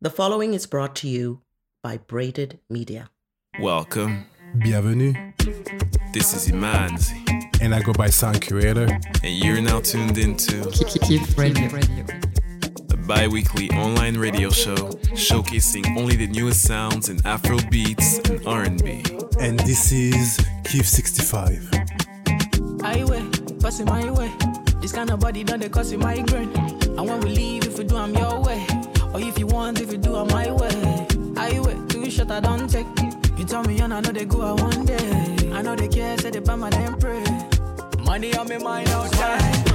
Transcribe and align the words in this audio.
The 0.00 0.10
following 0.10 0.54
is 0.54 0.64
brought 0.64 0.94
to 0.96 1.08
you 1.08 1.40
by 1.82 1.96
Braided 1.96 2.60
Media. 2.70 3.10
Welcome. 3.58 4.26
Bienvenue. 4.56 5.12
This 6.12 6.34
is 6.34 6.46
Imanzi. 6.46 7.20
And 7.60 7.74
I 7.74 7.82
go 7.82 7.92
by 7.92 8.06
Sound 8.08 8.40
Curator. 8.40 8.86
And 9.24 9.44
you're 9.44 9.60
now 9.60 9.80
tuned 9.80 10.16
into 10.16 10.52
Kikikif 10.70 11.36
Radio. 11.36 11.68
Radio. 11.70 12.06
A 12.92 12.96
bi 13.08 13.26
weekly 13.26 13.70
online 13.70 14.16
radio 14.16 14.50
show 14.50 14.76
showcasing 15.18 15.84
only 15.98 16.14
the 16.14 16.28
newest 16.28 16.62
sounds 16.62 17.08
in 17.08 17.18
Afro 17.26 17.58
beats 17.68 18.18
and 18.18 18.46
R&B. 18.46 19.02
And 19.40 19.58
this 19.58 19.90
is 19.90 20.38
Kif65. 20.62 21.74
I 22.84 23.02
way, 23.04 23.28
pass 23.58 23.80
my 23.80 24.08
way. 24.12 24.30
This 24.80 24.92
kind 24.92 25.10
of 25.10 25.18
body 25.18 25.42
done 25.42 25.58
the 25.58 25.68
cause 25.68 25.90
of 25.90 25.98
migraine. 25.98 26.56
I 26.96 27.02
want 27.02 27.22
to 27.22 27.28
leave 27.28 27.66
if 27.66 27.78
you 27.78 27.84
do, 27.84 27.96
I'm 27.96 28.14
your 28.14 28.40
way. 28.42 28.47
Or 29.14 29.20
if 29.20 29.38
you 29.38 29.46
want, 29.46 29.80
if 29.80 29.90
you 29.92 29.98
do, 29.98 30.16
I 30.16 30.24
my 30.24 30.52
way. 30.52 31.06
I 31.36 31.60
wait 31.60 31.88
too 31.88 32.10
short, 32.10 32.30
I 32.30 32.40
don't 32.40 32.68
take 32.68 32.86
you. 33.00 33.10
You 33.38 33.44
tell 33.44 33.62
me, 33.64 33.78
and 33.80 33.94
I 33.94 34.00
know 34.00 34.12
they 34.12 34.24
go 34.24 34.42
out 34.42 34.60
one 34.60 34.84
day. 34.84 35.50
I 35.52 35.62
know 35.62 35.76
they 35.76 35.88
care, 35.88 36.18
say 36.18 36.30
they 36.30 36.40
buy 36.40 36.56
my 36.56 36.70
damn 36.70 36.98
pray. 36.98 37.24
Money 38.04 38.34
on 38.34 38.48
me, 38.48 38.58
mind, 38.58 38.88
no 38.88 39.06
time. 39.08 39.67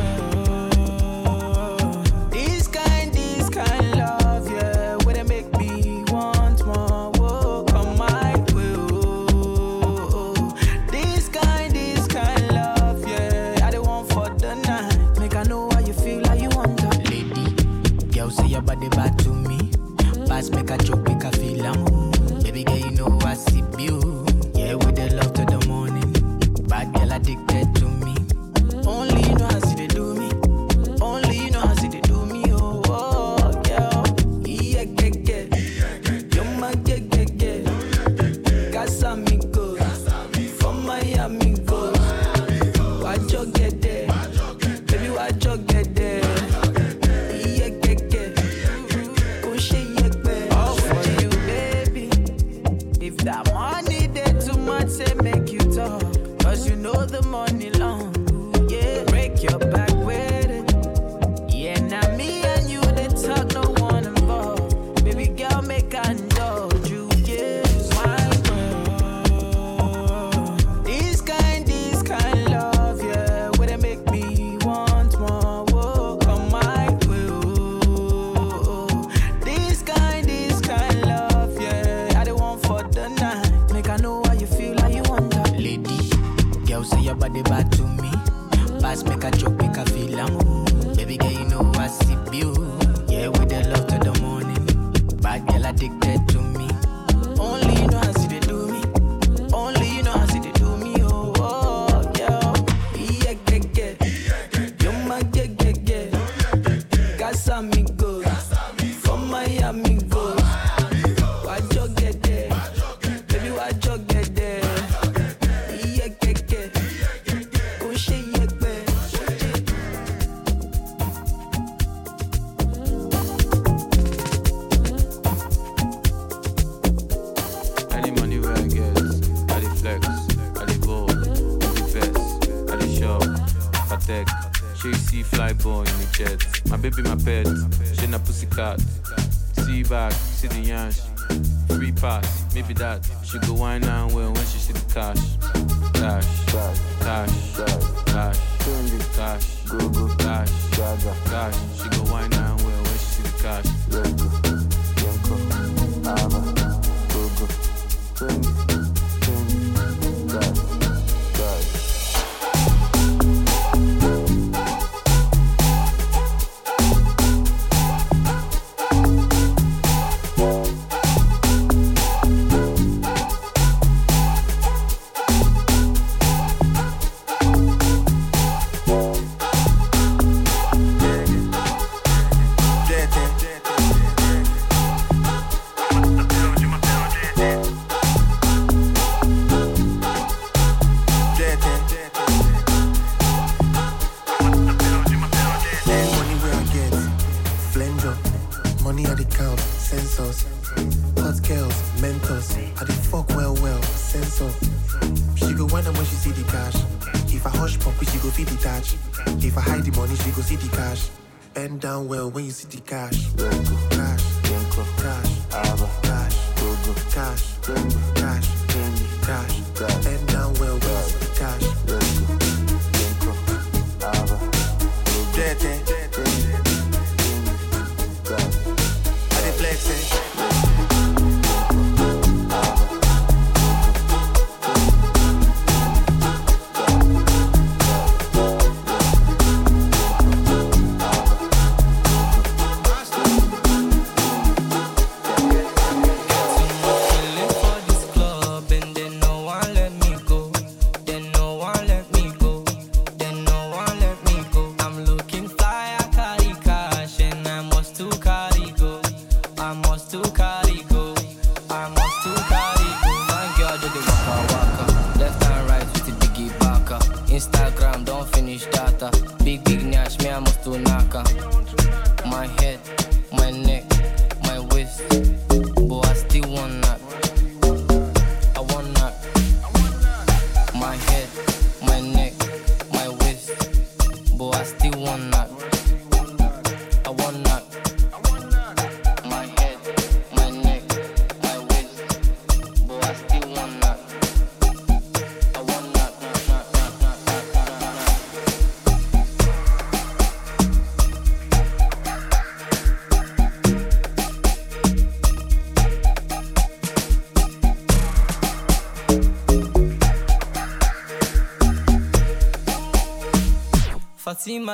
make 20.51 20.69
a 20.69 20.77
joke, 20.77 21.07
make 21.07 21.23
a 21.23 21.31
feel 21.31 21.65
I'm 21.65 22.11
Baby 22.41 22.63
girl, 22.63 22.77
you 22.77 22.92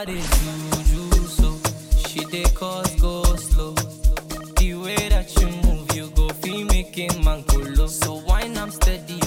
mama 0.08 0.84
juju 0.86 1.28
so 1.28 1.60
she 2.08 2.24
dey 2.26 2.44
cause 2.56 2.96
go 3.02 3.22
slow. 3.36 3.74
The 4.56 4.74
way 4.76 5.10
that 5.10 5.30
you 5.40 5.48
move, 5.64 5.94
you 5.94 6.10
go 6.16 6.30
feel 6.30 6.66
making 6.68 7.22
man 7.24 7.44
go 7.48 7.58
low. 7.58 7.88
So 7.88 8.14
wine 8.26 8.58
I'm 8.58 8.72
steady, 8.72 9.20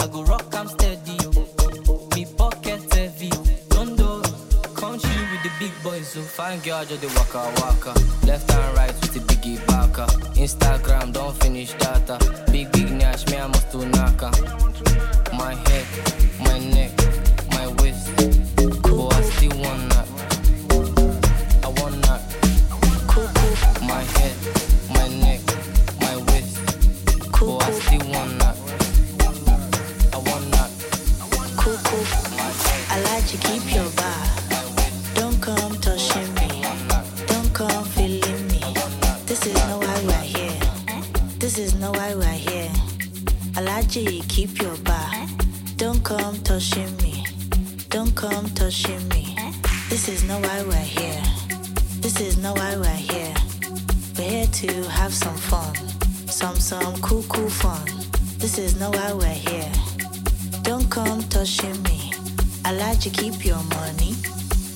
I 0.00 0.06
go 0.06 0.22
rock 0.24 0.54
I'm 0.54 0.68
steady. 0.68 1.18
Me 2.14 2.24
pocket 2.36 2.80
heavy, 2.94 3.30
don't 3.68 3.94
do. 3.96 4.22
Country 4.74 5.10
with 5.30 5.42
the 5.42 5.50
big 5.58 5.72
boys, 5.82 6.08
so 6.08 6.22
fine 6.22 6.60
girl 6.60 6.82
just 6.86 7.02
dey 7.02 7.08
waka 7.08 7.52
waka, 7.60 7.92
left 8.26 8.50
and 8.52 8.76
right. 8.78 8.83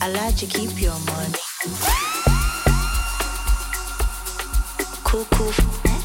I 0.09 0.11
let 0.13 0.41
you 0.41 0.49
keep 0.49 0.81
your 0.81 0.99
money. 1.01 1.35
Cool, 5.05 5.27
cool, 5.33 5.53
fun. 5.53 6.01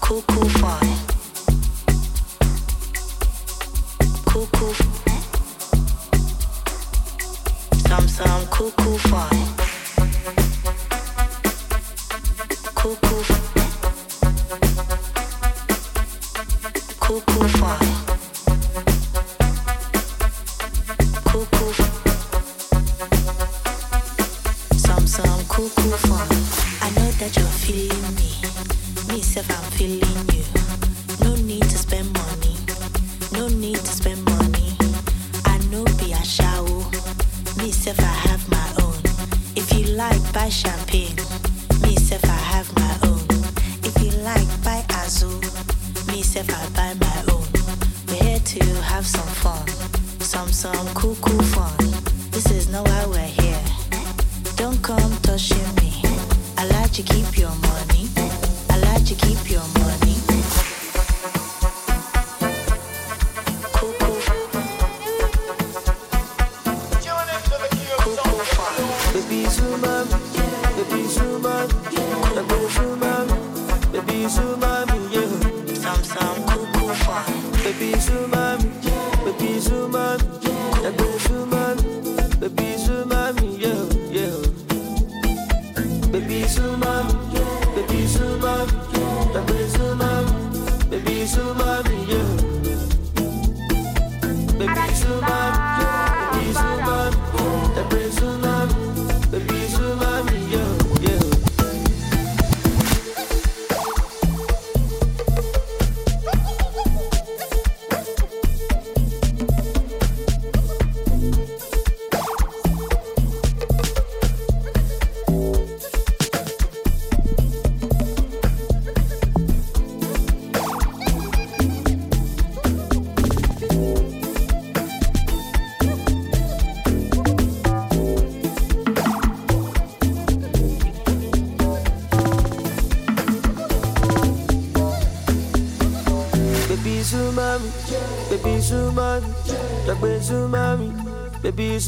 Cool, 0.00 0.22
cool, 0.22 0.48
fun. 0.48 0.86
Eh? 0.86 0.96
Cool, 4.24 4.48
cool. 4.52 4.74
Eh? 5.08 5.20
Some, 7.86 8.08
some, 8.08 8.46
cool, 8.46 8.70
cool, 8.78 8.96
fun. 8.96 9.39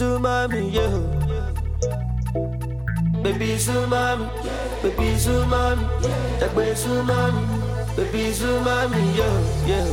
zoom 0.03 0.23
mommy, 0.23 0.69
yeah. 0.71 0.99
Baby 3.23 3.57
so 3.59 3.87
mommy, 3.87 4.27
baby 4.83 5.17
so 5.17 5.47
mommy, 5.47 5.87
that 6.41 6.53
way 6.57 6.75
so 6.75 7.03
mommy, 7.05 7.45
baby 7.97 8.33
so 8.33 8.61
mommy, 8.67 9.03
yeah, 9.19 9.39
yeah. 9.71 9.89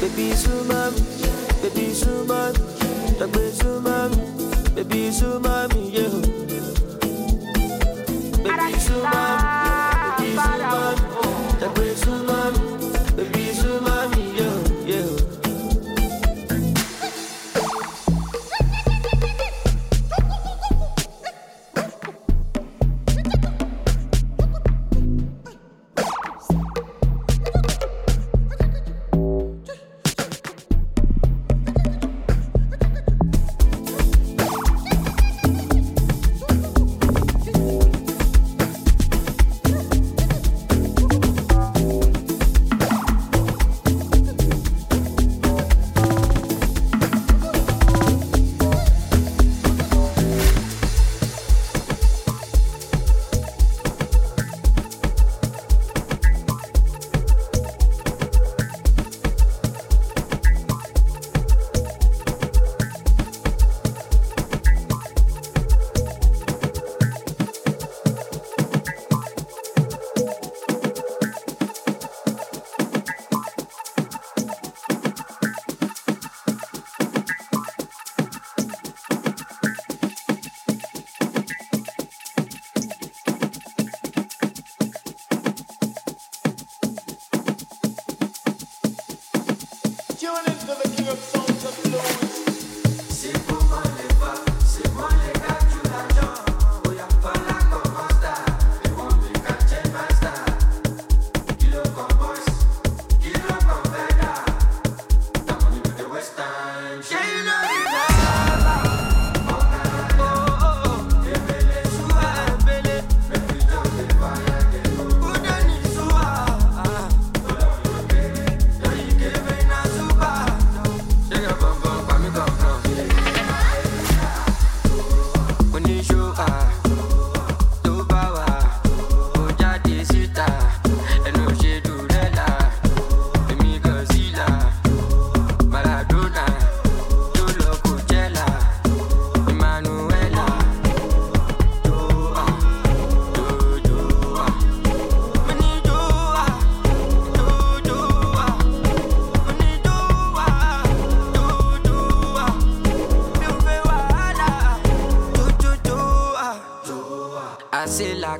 Baby 0.00 0.32
zoom. 0.34 0.57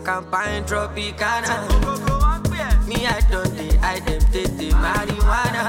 Campaign 0.08 0.64
Tropicana. 0.64 1.68
Me, 2.88 3.04
I 3.06 3.20
don't 3.30 3.54
dey, 3.54 3.76
I 3.82 4.00
dem 4.00 4.20
take 4.32 4.56
the 4.56 4.70
marijuana. 4.70 5.64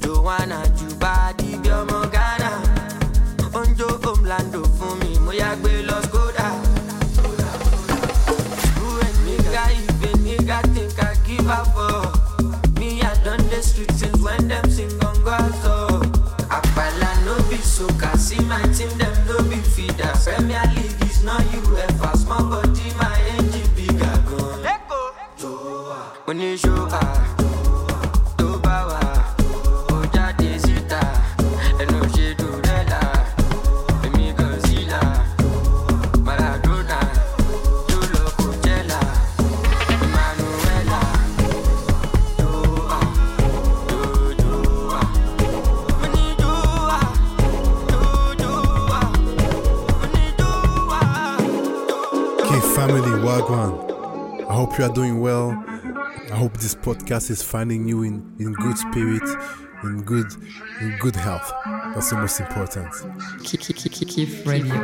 Joanna, 0.00 0.62
Juba, 0.78 1.34
di 1.36 1.56
bí 1.62 1.68
ọmọ 1.80 2.00
Ghana. 2.14 2.50
Onjo 3.58 3.88
Omlando 4.10 4.62
fún 4.78 4.94
mi, 5.00 5.18
mo 5.18 5.32
yá 5.32 5.50
gbé 5.56 5.82
lọ 5.82 5.98
Skoda. 6.06 6.46
Who 8.78 8.86
a 9.00 9.08
nigga, 9.26 9.64
if 9.74 10.04
a 10.06 10.10
nigga 10.22 10.58
think 10.72 11.02
I 11.02 11.14
give 11.26 11.50
up 11.50 11.66
for? 11.74 12.06
Me, 12.78 13.02
I 13.02 13.12
done 13.24 13.42
the 13.50 13.60
street 13.62 13.90
since 13.98 14.22
when 14.22 14.46
them 14.46 14.70
sing 14.70 14.94
on 15.04 15.16
so. 15.62 15.76
Apala 16.56 17.10
no 17.24 17.34
be 17.50 17.56
soca, 17.56 18.16
see 18.16 18.38
my 18.44 18.62
team, 18.76 18.90
them 18.98 19.14
no 19.26 19.42
be 19.50 19.56
feeder. 19.74 20.12
Premier 20.22 20.62
League 20.76 21.02
is 21.10 21.24
not 21.24 21.40
UEFA, 21.66 22.16
small 22.16 22.44
body, 22.50 22.71
podcast 57.02 57.30
is 57.30 57.42
finding 57.42 57.88
you 57.88 58.02
in, 58.02 58.34
in 58.38 58.52
good 58.52 58.78
spirit, 58.78 59.22
in 59.82 60.02
good 60.02 60.26
in 60.80 60.96
good 60.98 61.16
health. 61.16 61.52
That's 61.94 62.10
the 62.10 62.16
most 62.16 62.40
important. 62.40 62.88
Keep 63.42 64.46
radio. 64.46 64.74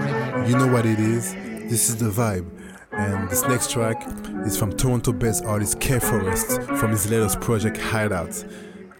You 0.46 0.56
know 0.58 0.66
what 0.66 0.84
it 0.84 0.98
is. 0.98 1.32
This 1.34 1.88
is 1.88 1.96
the 1.96 2.10
vibe. 2.10 2.46
And 2.90 3.30
this 3.30 3.42
next 3.42 3.70
track 3.70 4.04
is 4.44 4.56
from 4.56 4.72
Toronto 4.72 5.12
based 5.12 5.44
artist 5.44 5.80
K 5.80 6.00
Forest 6.00 6.62
from 6.62 6.90
his 6.90 7.08
latest 7.10 7.40
project 7.40 7.76
Hideout. 7.76 8.44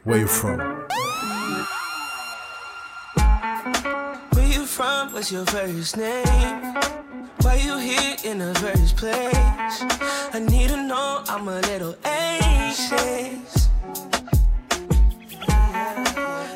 Where 0.05 0.19
you 0.19 0.29
from? 0.29 0.78
What's 5.13 5.33
your 5.33 5.47
first 5.47 5.97
name? 5.97 6.75
Why 7.43 7.57
you 7.57 7.79
here 7.79 8.17
in 8.25 8.39
the 8.39 8.55
first 8.55 8.97
place? 8.97 9.83
I 10.33 10.39
need 10.39 10.69
to 10.69 10.77
know. 10.77 11.23
I'm 11.29 11.49
a 11.49 11.61
little 11.61 11.97
anxious. 12.05 13.69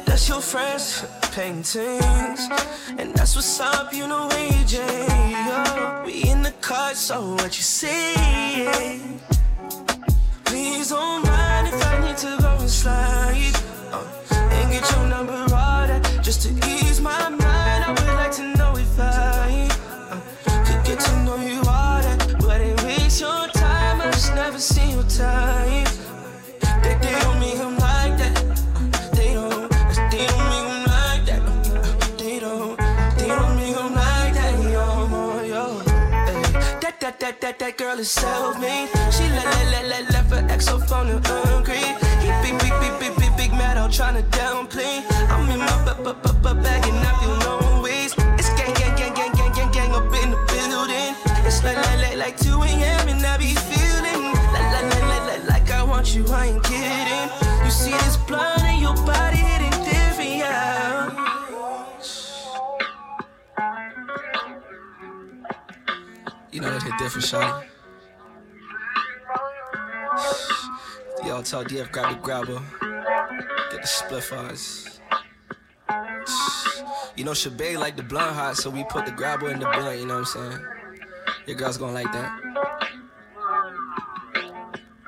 That's 0.07 0.29
your 0.29 0.41
friends 0.41 1.05
paintings, 1.33 2.49
and 2.99 3.15
that's 3.15 3.35
what's 3.35 3.61
up. 3.61 3.93
You 3.95 4.07
know 4.07 4.29
AJ. 4.29 4.79
Yo. 5.49 6.05
We 6.05 6.31
in 6.31 6.43
the 6.43 6.53
cut, 6.61 6.97
so 6.97 7.35
what 7.35 7.57
you 7.57 7.63
say? 7.63 9.01
Please 10.45 10.91
don't 10.91 11.32
that 37.53 37.59
that 37.59 37.77
girl 37.77 37.99
is 37.99 38.11
self-made. 38.11 38.89
She 39.13 39.25
let 39.37 39.45
let 39.45 39.67
let 39.73 39.85
let 39.89 40.11
left 40.13 40.31
her 40.31 40.47
ex 40.49 40.69
on 40.69 41.07
the 41.07 41.21
hungry. 41.29 41.85
He 42.25 42.29
big 42.41 42.57
big 42.61 42.73
big 42.81 42.95
big 43.01 43.15
big 43.17 43.37
big 43.37 43.51
mad 43.53 43.77
out 43.77 43.93
trying 43.93 44.17
to 44.17 44.23
downplay. 44.39 45.03
I'm 45.29 45.51
in 45.51 45.59
my 45.59 45.77
bu- 45.85 46.03
bu- 46.03 46.15
bu- 46.45 46.63
bag 46.63 46.85
and 46.89 46.97
I 46.97 47.13
feel 47.21 47.37
no 47.45 47.83
ways. 47.83 48.15
It's 48.39 48.49
gang 48.55 48.73
gang 48.75 48.97
gang 48.97 49.15
gang 49.15 49.33
gang 49.33 49.53
gang 49.53 49.73
gang 49.73 49.93
up 49.93 50.09
in 50.23 50.31
the 50.31 50.41
building. 50.53 51.13
It's 51.45 51.63
like 51.65 51.77
like 51.77 52.01
like 52.01 52.17
like 52.17 52.37
2 52.39 52.63
a.m. 52.63 53.09
and 53.09 53.25
I 53.27 53.37
be 53.37 53.55
feeling 53.71 54.23
like 54.55 54.69
like 54.75 54.89
like 55.11 55.25
like 55.29 55.45
like 55.49 55.71
I 55.71 55.83
want 55.83 56.15
you. 56.15 56.25
I 56.29 56.47
ain't 56.47 56.63
kidding. 56.65 57.27
You 57.65 57.71
see 57.71 57.93
this 58.05 58.17
blood 58.17 58.62
different, 67.03 67.27
shawty. 67.27 67.67
Y'all 71.27 71.43
tell 71.43 71.65
DF 71.65 71.91
grab 71.91 72.15
the 72.15 72.21
grabber. 72.23 72.61
Get 73.71 73.83
the 73.83 73.89
spliff 73.89 74.33
eyes. 74.33 75.01
You 77.17 77.25
know 77.25 77.33
Shabay 77.33 77.77
like 77.79 77.97
the 77.97 78.03
blunt 78.03 78.35
hot, 78.35 78.57
so 78.57 78.71
we 78.71 78.85
put 78.85 79.07
the 79.07 79.13
grabber 79.13 79.51
in 79.51 79.59
the 79.59 79.67
blunt, 79.67 79.99
you 79.99 80.07
know 80.07 80.21
what 80.21 80.37
I'm 80.37 80.53
saying? 80.53 80.67
Your 81.47 81.57
girl's 81.57 81.77
gonna 81.77 81.93
like 81.93 82.13
that. 82.13 82.31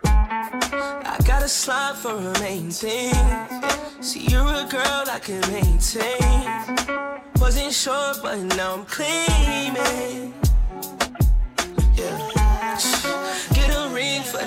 I 0.05 1.19
got 1.25 1.43
a 1.43 1.49
slide 1.49 1.97
for 1.97 2.11
a 2.11 2.41
main 2.41 2.71
thing. 2.71 3.15
See, 4.01 4.27
you're 4.27 4.43
a 4.43 4.67
girl 4.69 5.05
I 5.09 5.21
can 5.23 5.41
maintain. 5.53 7.25
Wasn't 7.41 7.73
sure, 7.73 8.15
but 8.23 8.39
now 8.57 8.75
I'm 8.75 8.85
claiming. 8.85 10.35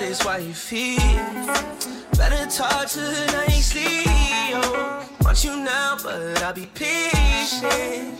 Ring 0.08 0.14
for 0.14 0.24
this 0.24 0.24
wifey. 0.24 0.96
Better 2.16 2.50
talk 2.50 2.86
to 2.88 3.00
her 3.00 3.26
nicely. 3.26 4.04
Yo. 4.50 5.04
Want 5.22 5.44
you 5.44 5.56
now, 5.56 5.96
but 6.02 6.42
I'll 6.42 6.52
be 6.52 6.66
patient. 6.74 8.18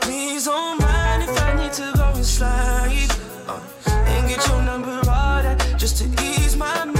Please 0.00 0.44
don't 0.44 0.80
mind 0.80 1.22
if 1.22 1.42
I 1.42 1.54
need 1.54 1.72
to 1.74 1.92
go 1.96 2.12
and 2.14 2.24
slide. 2.24 3.10
Uh, 3.48 3.60
and 3.86 4.28
get 4.28 4.46
your 4.48 4.62
number 4.62 4.90
all 5.08 5.42
that 5.42 5.74
just 5.78 5.98
to 5.98 6.24
ease 6.24 6.56
my 6.56 6.84
mind. 6.84 6.95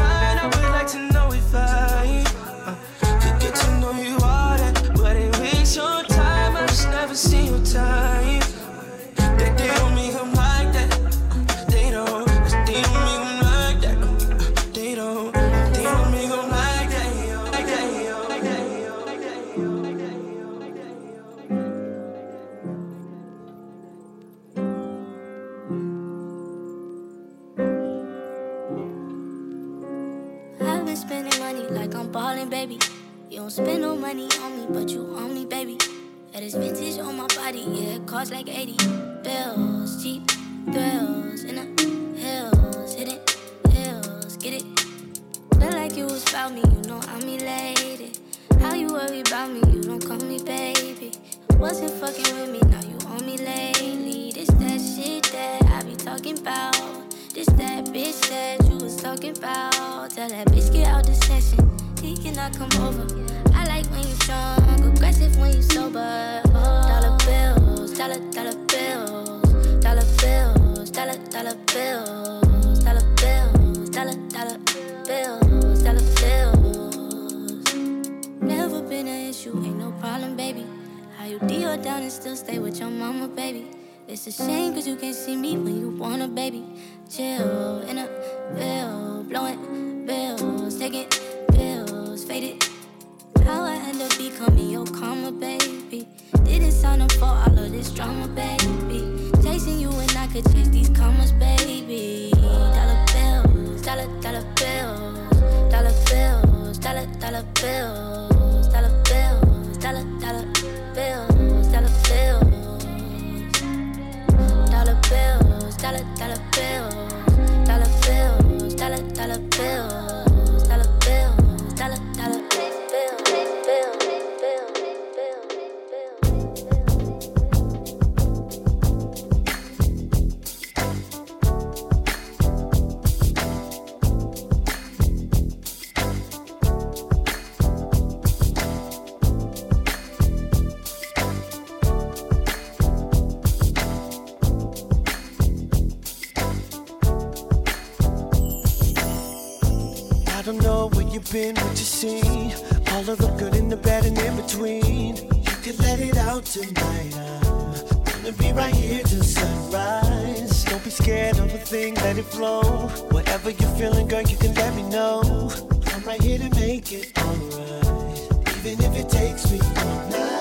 What 151.44 151.56
you 151.56 151.76
seen. 151.76 152.54
All 152.92 153.10
of 153.10 153.18
the 153.18 153.30
good 153.36 153.54
and 153.56 153.70
the 153.70 153.76
bad 153.76 154.06
and 154.06 154.18
in 154.18 154.36
between. 154.36 155.16
You 155.16 155.56
can 155.62 155.76
let 155.78 156.00
it 156.00 156.16
out 156.16 156.46
tonight. 156.46 157.14
I'm 157.14 158.22
gonna 158.22 158.32
be 158.32 158.52
right 158.52 158.74
here 158.74 159.02
till 159.02 159.22
sunrise. 159.22 160.64
Don't 160.64 160.82
be 160.82 160.88
scared 160.88 161.38
of 161.38 161.52
a 161.52 161.58
thing, 161.58 161.94
let 161.96 162.16
it 162.16 162.24
flow. 162.24 162.88
Whatever 163.10 163.50
you're 163.50 163.76
feeling, 163.76 164.08
girl, 164.08 164.22
you 164.22 164.38
can 164.38 164.54
let 164.54 164.74
me 164.74 164.82
know. 164.84 165.50
I'm 165.92 166.02
right 166.04 166.22
here 166.22 166.38
to 166.38 166.48
make 166.54 166.90
it 166.92 167.12
alright. 167.18 168.56
Even 168.56 168.82
if 168.86 168.96
it 168.96 169.10
takes 169.10 169.50
me 169.50 169.60
all 169.60 170.08
night. 170.08 170.32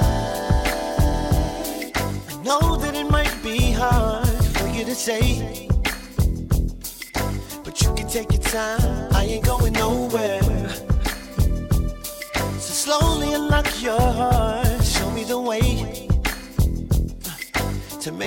I 1.98 2.42
know 2.44 2.78
that 2.78 2.96
it 2.96 3.10
might 3.12 3.36
be 3.44 3.72
hard 3.74 4.28
for 4.56 4.68
you 4.70 4.86
to 4.86 4.96
say. 4.96 5.68
But 7.66 7.82
you 7.82 7.94
can 7.96 8.08
take 8.08 8.32
your 8.32 8.44
time, 8.44 8.85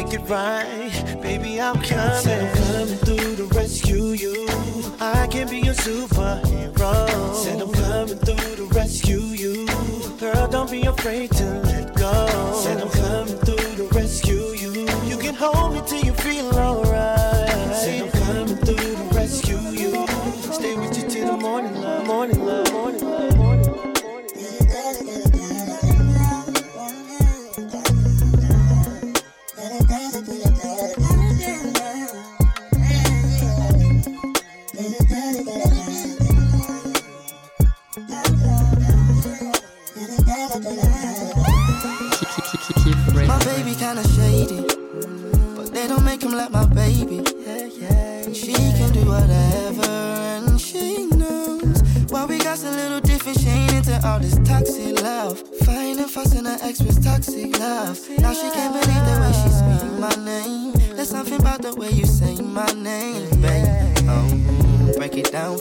make 0.09 0.21
it 0.21 0.29
right. 0.29 1.21
Baby, 1.23 1.61
I'm 1.61 1.75
coming. 1.75 2.23
Said 2.23 2.49
I'm 2.49 2.57
coming 2.65 2.99
through 2.99 3.37
to 3.37 3.45
rescue 3.55 4.13
you. 4.13 4.49
I 5.01 5.27
can 5.31 5.49
be 5.49 5.61
your 5.61 5.75
superhero. 5.75 7.35
Said 7.35 7.61
I'm 7.61 7.73
coming 7.73 8.19
through 8.19 8.57
to 8.57 8.65
rescue 8.75 9.21
you. 9.21 9.67
Girl, 10.19 10.49
don't 10.49 10.71
be 10.71 10.83
afraid 10.83 11.31
to 11.33 11.45
let 11.45 11.95
go. 11.95 12.53
Said 12.63 12.81
I'm 12.81 12.91
coming 12.91 13.39
through 13.39 13.77
to 13.77 13.89
rescue 13.95 14.55
you. 14.57 14.89
You 15.05 15.17
can 15.19 15.35
hold 15.35 15.75
me 15.75 15.83
till 15.87 16.05
you 16.05 16.13
feel 16.13 16.55
alright. 16.55 16.88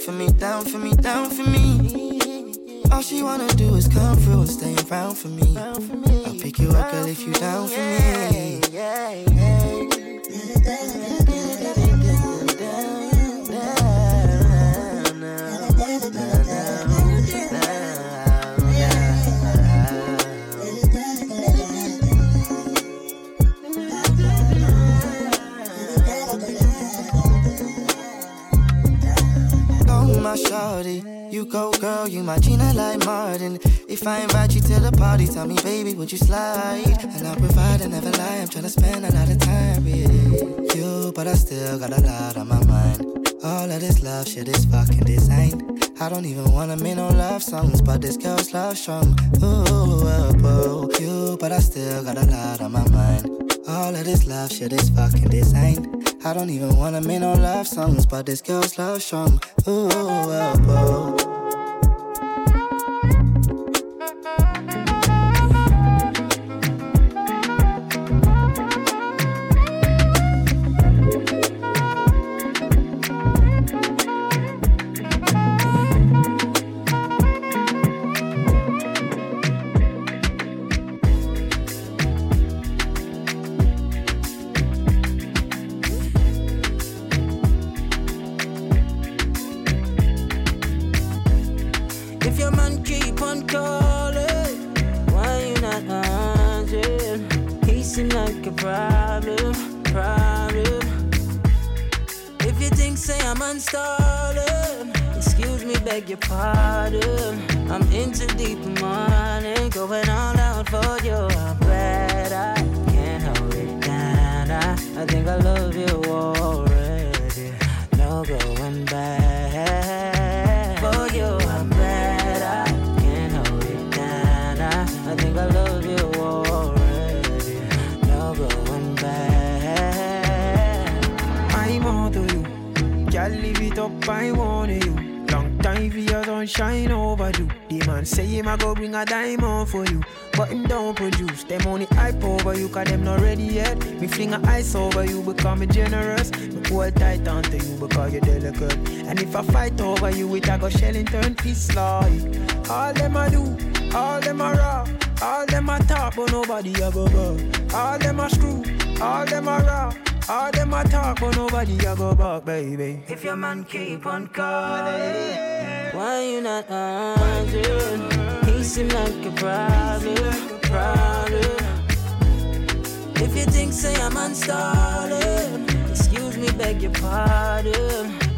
For 0.08 0.13
me, 0.13 0.30
down 0.39 0.63
for 0.63 0.78
me, 0.78 0.93
down 0.93 1.30
for 1.30 1.43
me. 1.50 2.22
All 2.93 3.02
she 3.02 3.22
wanna 3.22 3.48
do 3.56 3.76
is 3.76 3.89
come 3.89 4.15
through 4.15 4.39
and 4.39 4.50
stay 4.50 4.74
around 4.89 5.15
for 5.15 5.28
me. 5.28 5.58
I'll 5.58 6.39
pick 6.39 6.60
you 6.60 6.70
up, 6.70 6.93
girl, 6.93 7.06
if 7.06 7.28
you 7.28 7.34
down 7.34 7.67
for 7.67 7.78
me. 7.78 9.37
Oh, 30.69 30.84
shorty, 30.84 31.01
you 31.32 31.45
go 31.45 31.71
girl, 31.71 32.10
you 32.10 32.23
my 32.23 32.38
Gina 32.39 32.73
like 32.73 33.06
Martin. 33.06 33.58
If 33.88 34.06
I 34.06 34.19
invite 34.19 34.53
you 34.53 34.60
to 34.60 34.80
the 34.82 34.91
party, 34.91 35.25
tell 35.25 35.47
me, 35.47 35.56
baby, 35.63 35.93
would 35.93 36.12
you 36.12 36.17
slide? 36.17 36.84
And 37.15 37.25
I'll 37.25 37.38
provide 37.38 37.80
and 37.80 37.93
never 37.93 38.12
lie. 38.12 38.39
I'm 38.41 38.49
tryna 38.49 38.69
spend 38.69 39.06
a 39.06 39.12
lot 39.13 39.30
of 39.30 39.39
time 39.39 39.86
with 39.86 40.75
you, 40.75 41.13
but 41.15 41.25
I 41.25 41.36
still 41.36 41.80
got 41.80 41.97
a 41.97 42.01
lot 42.01 42.36
on 42.36 42.49
my 42.49 42.62
mind. 42.65 42.99
All 43.43 43.71
of 43.71 43.80
this 43.80 44.03
love 44.03 44.27
shit 44.27 44.49
is 44.49 44.65
fucking 44.65 45.06
design. 45.06 45.80
I 46.01 46.10
don't 46.10 46.25
even 46.25 46.51
wanna 46.51 46.75
make 46.75 46.97
no 46.97 47.08
love 47.08 47.43
songs, 47.43 47.82
but 47.82 48.01
this 48.01 48.17
girl's 48.17 48.53
love 48.53 48.77
strong. 48.77 49.17
Ooh, 49.41 49.63
oh, 49.71 50.03
oh, 50.03 50.36
oh, 50.43 50.99
you, 50.99 51.38
but 51.39 51.53
I 51.53 51.60
still 51.60 52.03
got 52.03 52.17
a 52.17 52.25
lot 52.25 52.60
on 52.60 52.73
my 52.73 52.88
mind. 52.89 53.25
All 53.69 53.95
of 53.95 54.03
this 54.03 54.27
love 54.27 54.51
shit 54.51 54.73
is 54.73 54.89
fucking 54.89 55.30
design. 55.30 55.96
I 56.23 56.34
don't 56.34 56.49
even 56.49 56.75
wanna 56.75 57.01
make 57.01 57.21
no 57.21 57.34
love 57.34 57.67
songs, 57.67 58.06
but 58.06 58.25
this 58.25 58.41
girl's 58.41 58.77
love 58.77 59.01
strong. 59.01 59.41
Ooh, 59.67 59.89
oh, 59.91 59.91
oh. 59.93 60.65
oh. 60.67 61.16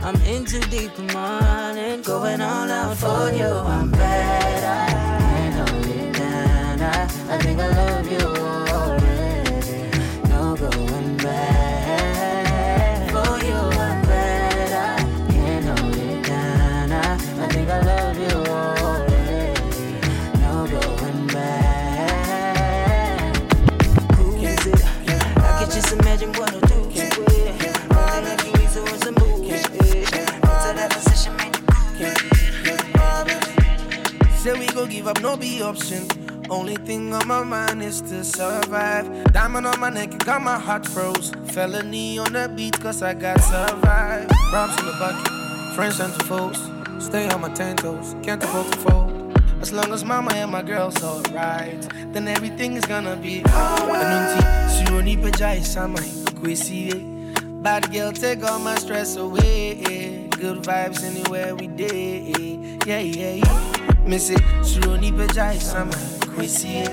I'm 0.09 0.19
in 0.23 0.43
too 0.43 0.59
deep 0.71 0.97
in 0.97 1.05
morning, 1.13 2.01
going 2.01 2.41
all 2.41 2.71
out 2.71 2.97
for 2.97 3.31
you. 3.31 3.45
I'm 3.45 3.91
better, 3.91 5.71
hold 5.71 5.85
it 5.85 6.13
down. 6.15 6.81
I, 6.81 7.03
I 7.03 7.37
think 7.37 7.59
I 7.59 7.67
love 7.67 8.11
you 8.11 8.38
up, 35.09 35.21
no 35.21 35.35
be 35.35 35.61
option. 35.61 36.07
Only 36.49 36.75
thing 36.75 37.13
on 37.13 37.27
my 37.27 37.43
mind 37.43 37.81
is 37.81 38.01
to 38.01 38.23
survive. 38.23 39.07
Diamond 39.33 39.65
on 39.65 39.79
my 39.79 39.89
neck, 39.89 40.13
it 40.13 40.23
got 40.23 40.41
my 40.41 40.59
heart 40.59 40.85
froze. 40.87 41.31
Felony 41.47 42.19
on 42.19 42.33
the 42.33 42.47
beat, 42.55 42.79
cause 42.79 43.01
I 43.01 43.13
got 43.15 43.41
survive. 43.41 44.29
Robs 44.53 44.79
in 44.79 44.85
the 44.85 44.93
bucket, 44.99 45.75
friends 45.75 45.99
and 45.99 46.13
foes. 46.23 46.59
Stay 47.03 47.27
on 47.29 47.41
my 47.41 47.49
ten 47.49 47.75
toes, 47.75 48.15
can't 48.21 48.43
afford 48.43 48.71
to 48.71 48.79
fold. 48.79 49.41
As 49.61 49.73
long 49.73 49.91
as 49.91 50.05
mama 50.05 50.31
and 50.35 50.51
my 50.51 50.61
girls 50.61 51.03
alright, 51.03 51.81
then 52.13 52.27
everything 52.27 52.75
is 52.77 52.85
gonna 52.85 53.15
be 53.15 53.43
alright. 53.45 53.89
Bad 57.63 57.91
girl, 57.91 58.11
take 58.11 58.43
all 58.43 58.59
my 58.59 58.75
stress 58.75 59.15
away. 59.15 60.29
Good 60.31 60.63
vibes 60.63 61.03
anywhere 61.03 61.55
we 61.55 61.67
day. 61.67 62.77
Yeah, 62.85 62.99
yeah, 62.99 63.33
yeah. 63.43 63.78
Miss 64.09 64.31
it, 64.31 64.41
suroni 64.61 65.11
pajai 65.11 65.59
sama 65.61 65.93
kwesi. 66.35 66.83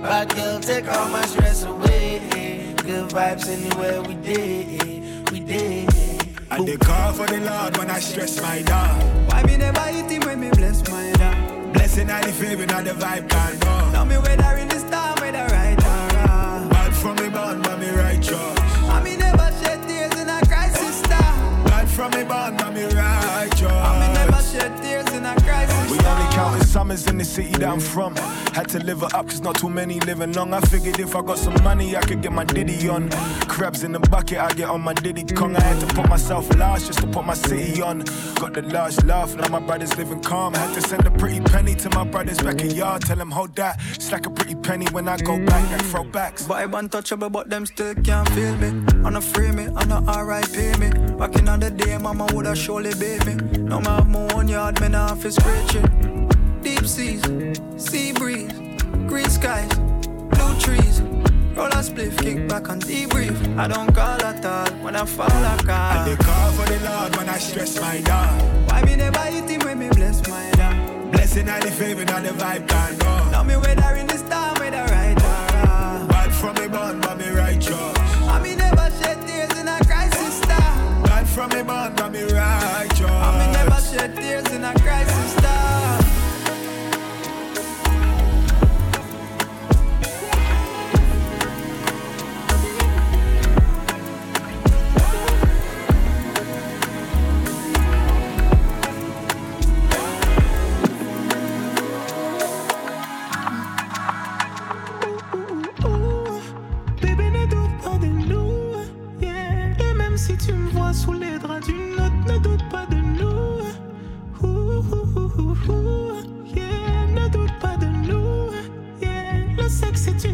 Bad 0.00 0.32
girl, 0.36 0.60
take 0.60 0.88
all 0.88 1.08
my 1.08 1.22
stress 1.26 1.64
away. 1.64 2.20
Good 2.76 3.10
vibes 3.10 3.48
anywhere 3.48 4.00
we 4.02 4.14
day. 4.14 4.78
We 5.32 5.40
day. 5.40 5.88
I 6.52 6.64
dey 6.64 6.76
call 6.76 7.12
for 7.14 7.26
the 7.26 7.40
Lord 7.40 7.76
when 7.78 7.90
I 7.90 7.98
stress 7.98 8.40
my 8.40 8.62
dog. 8.62 9.02
Why 9.28 9.42
me 9.42 9.56
never 9.56 9.80
hit 9.80 10.08
him 10.08 10.22
when 10.22 10.38
me 10.40 10.50
bless 10.50 10.88
my 10.88 11.10
dog? 11.12 11.72
Blessing 11.72 12.08
and 12.08 12.24
the 12.24 12.32
favor, 12.32 12.66
not 12.66 12.84
the 12.84 12.92
vibe 12.92 13.28
can 13.28 13.58
go. 13.58 13.90
Tell 13.90 14.04
me 14.04 14.16
whether 14.18 14.56
in 14.58 14.68
the 14.68 14.78
star, 14.78 15.16
whether 15.20 15.44
right 15.56 15.78
or 15.84 16.16
wrong. 16.16 16.68
Bad 16.68 16.94
from 16.94 17.16
me 17.16 17.28
born, 17.28 17.60
but 17.62 17.80
me 17.80 17.90
righteous. 17.90 18.58
I 18.94 19.02
me 19.02 19.16
never 19.16 19.50
shed 19.64 19.82
tears 19.88 20.14
in 20.20 20.28
a 20.28 20.40
crisis 20.46 20.96
star. 21.00 21.32
Bad 21.66 21.88
from 21.88 22.12
me 22.12 22.22
born, 22.22 22.56
but 22.56 22.72
me 22.72 22.84
righteous. 22.84 23.62
I 23.88 24.06
me 24.06 24.14
never 24.14 24.42
shed 24.42 24.80
tears 24.82 25.11
only 26.04 26.34
counting 26.34 26.64
summers 26.64 27.06
in 27.06 27.18
the 27.18 27.24
city 27.24 27.52
that 27.52 27.68
I'm 27.68 27.80
from. 27.80 28.14
Had 28.54 28.68
to 28.70 28.78
live 28.78 29.02
it 29.02 29.14
up, 29.14 29.28
cause 29.28 29.40
not 29.40 29.56
too 29.56 29.68
many 29.68 30.00
living 30.00 30.32
long. 30.32 30.52
I 30.52 30.60
figured 30.60 30.98
if 31.00 31.14
I 31.14 31.22
got 31.22 31.38
some 31.38 31.60
money, 31.62 31.96
I 31.96 32.00
could 32.00 32.22
get 32.22 32.32
my 32.32 32.44
diddy 32.44 32.88
on. 32.88 33.10
Crabs 33.48 33.82
in 33.84 33.92
the 33.92 34.00
bucket, 34.00 34.38
I 34.38 34.52
get 34.52 34.68
on 34.68 34.80
my 34.80 34.94
diddy 34.94 35.24
Kong. 35.24 35.56
I 35.56 35.60
had 35.60 35.80
to 35.80 35.94
put 35.94 36.08
myself 36.08 36.48
last 36.56 36.86
just 36.86 37.00
to 37.00 37.06
put 37.06 37.24
my 37.24 37.34
city 37.34 37.80
on. 37.82 38.00
Got 38.36 38.54
the 38.54 38.62
large 38.62 39.02
laugh, 39.04 39.34
now 39.36 39.48
my 39.48 39.60
brothers 39.60 39.96
living 39.96 40.22
calm. 40.22 40.54
Had 40.54 40.74
to 40.74 40.80
send 40.80 41.06
a 41.06 41.10
pretty 41.10 41.40
penny 41.40 41.74
to 41.76 41.90
my 41.90 42.04
brothers 42.04 42.38
back 42.38 42.60
in 42.60 42.70
yard. 42.70 43.02
Tell 43.02 43.16
them, 43.16 43.30
hold 43.30 43.54
that. 43.56 43.80
It's 43.94 44.10
like 44.12 44.26
a 44.26 44.30
pretty 44.30 44.54
penny 44.54 44.86
when 44.92 45.08
I 45.08 45.16
go 45.18 45.38
back, 45.44 45.70
like 45.70 45.82
throwbacks. 45.82 46.44
Vibe 46.44 46.78
untouchable, 46.78 47.30
but 47.30 47.48
them 47.50 47.66
still 47.66 47.94
can't 47.94 48.28
feel 48.30 48.56
me. 48.56 48.82
A 49.12 49.20
free 49.20 49.52
me, 49.52 49.66
on 49.66 49.92
a 49.92 50.24
RIP 50.24 50.78
me. 50.78 51.01
Back 51.22 51.36
in 51.36 51.44
the 51.44 51.70
day, 51.70 51.96
mama 51.98 52.26
woulda 52.32 52.52
surely 52.56 52.92
baby 52.94 53.36
me. 53.36 53.58
Now 53.58 53.78
me 53.78 53.86
have 53.86 54.08
my 54.08 54.32
own 54.34 54.48
yard, 54.48 54.80
nah 54.90 55.14
fi 55.14 55.30
scratch 55.30 55.76
it. 55.76 56.62
Deep 56.64 56.84
seas, 56.84 57.22
sea 57.76 58.10
breeze, 58.12 58.52
green 59.06 59.30
skies, 59.30 59.72
blue 60.34 60.58
trees. 60.58 61.00
Roll 61.54 61.68
a 61.68 61.78
spliff, 61.78 62.18
kick 62.18 62.48
back 62.48 62.68
and 62.70 62.82
debrief. 62.82 63.38
I 63.56 63.68
don't 63.68 63.94
call 63.94 64.20
at 64.20 64.44
all 64.44 64.66
when 64.82 64.96
I 64.96 65.04
fall 65.04 65.30
I 65.30 65.56
call. 65.58 65.76
I 65.76 66.04
dey 66.06 66.16
call 66.16 66.50
for 66.54 66.66
the 66.68 66.80
Lord 66.90 67.14
when 67.14 67.28
I 67.28 67.38
stress 67.38 67.80
my 67.80 68.00
dog. 68.00 68.42
Why 68.68 68.82
me 68.82 68.96
never 68.96 69.20
hit 69.20 69.48
him 69.48 69.60
when 69.60 69.78
me 69.78 69.90
bless 69.90 70.26
my 70.28 70.50
dog? 70.56 71.12
Blessing 71.12 71.48
and 71.48 71.62
the 71.62 71.70
favor, 71.70 72.04
not 72.04 72.24
the 72.24 72.30
vibe 72.30 72.66
can 72.66 72.98
go. 72.98 73.30
Tell 73.30 73.44
me 73.44 73.54
whether 73.54 73.94
in 73.94 74.08
the 74.08 74.18
star, 74.18 74.58
whether 74.58 74.82
right 74.92 75.21
from 81.32 81.48
me 81.50 81.62
born, 81.62 81.94
but 81.96 82.12
me 82.12 82.22
righteous. 82.24 83.00
I 83.00 83.46
me 83.46 83.52
never 83.52 83.80
shed 83.80 84.14
tears 84.16 84.52
in 84.52 84.64
a 84.64 84.74
crisis 84.80 85.32
star. 85.32 85.51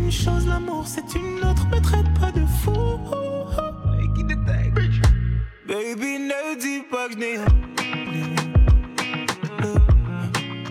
Une 0.09 0.13
chose, 0.13 0.47
l'amour 0.47 0.85
c'est 0.87 1.15
une 1.15 1.45
autre. 1.45 1.67
Me 1.69 1.81
traite 1.81 2.07
pas 2.19 2.33
de 2.33 2.41
fou. 2.63 2.73
Baby, 5.67 6.19
ne 6.19 6.59
dis 6.59 6.83
pas 6.91 7.09
que 7.09 7.13
je 7.13 7.19
n'ai 7.19 7.37
rien. 7.37 7.45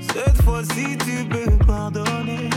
Cette 0.01 0.41
fois-ci, 0.41 0.97
tu 0.97 1.23
peux 1.29 1.65
pardonner. 1.67 2.49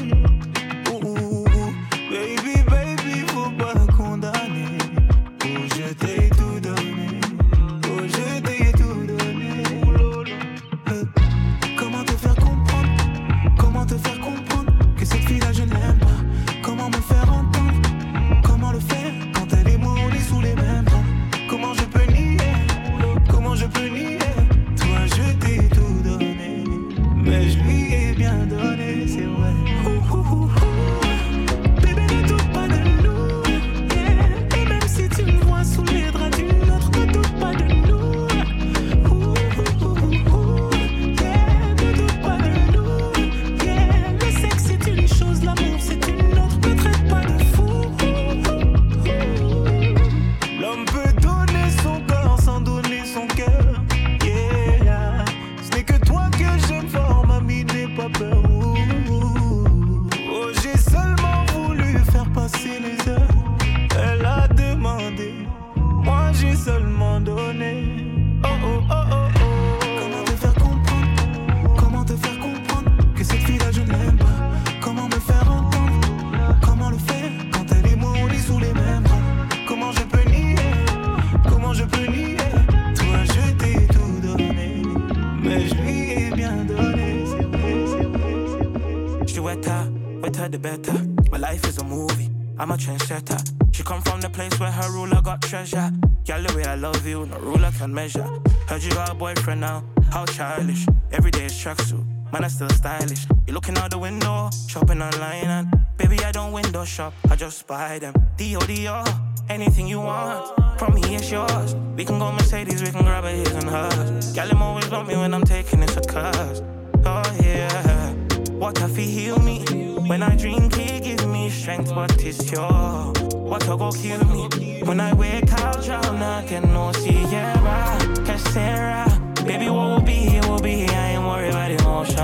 Strength, 121.50 121.94
but 121.94 122.24
it's 122.24 122.50
your 122.50 123.12
water 123.32 123.76
go 123.76 123.90
kill 123.92 124.24
me. 124.24 124.82
When 124.84 125.00
I 125.00 125.12
wake 125.14 125.52
out, 125.52 125.82
drown, 125.84 126.46
can 126.46 126.62
no 126.72 126.92
Sierra, 126.92 127.98
Casera. 128.26 129.06
Baby, 129.44 129.68
what 129.70 129.88
will 129.88 130.00
be, 130.00 130.36
it 130.36 130.46
will 130.46 130.60
be. 130.60 130.86
Here. 130.86 130.90
I 130.90 131.08
ain't 131.12 131.24
worried 131.24 131.50
about 131.50 131.70
emotion. 131.70 132.18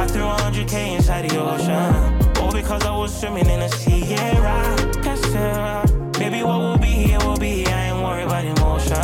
I 0.00 0.06
threw 0.06 0.22
100k 0.22 0.96
inside 0.96 1.28
the 1.28 1.38
ocean. 1.40 2.38
All 2.38 2.52
because 2.52 2.84
I 2.84 2.96
was 2.96 3.18
swimming 3.18 3.46
in 3.46 3.62
a 3.62 3.68
Sierra, 3.68 4.76
Casera. 5.04 6.18
Baby, 6.18 6.42
what 6.42 6.58
will 6.58 6.78
be, 6.78 7.12
it 7.12 7.22
will 7.24 7.36
be. 7.36 7.64
Here. 7.64 7.68
I 7.68 7.90
ain't 7.90 8.02
worried 8.02 8.24
about 8.24 8.44
emotion. 8.44 8.96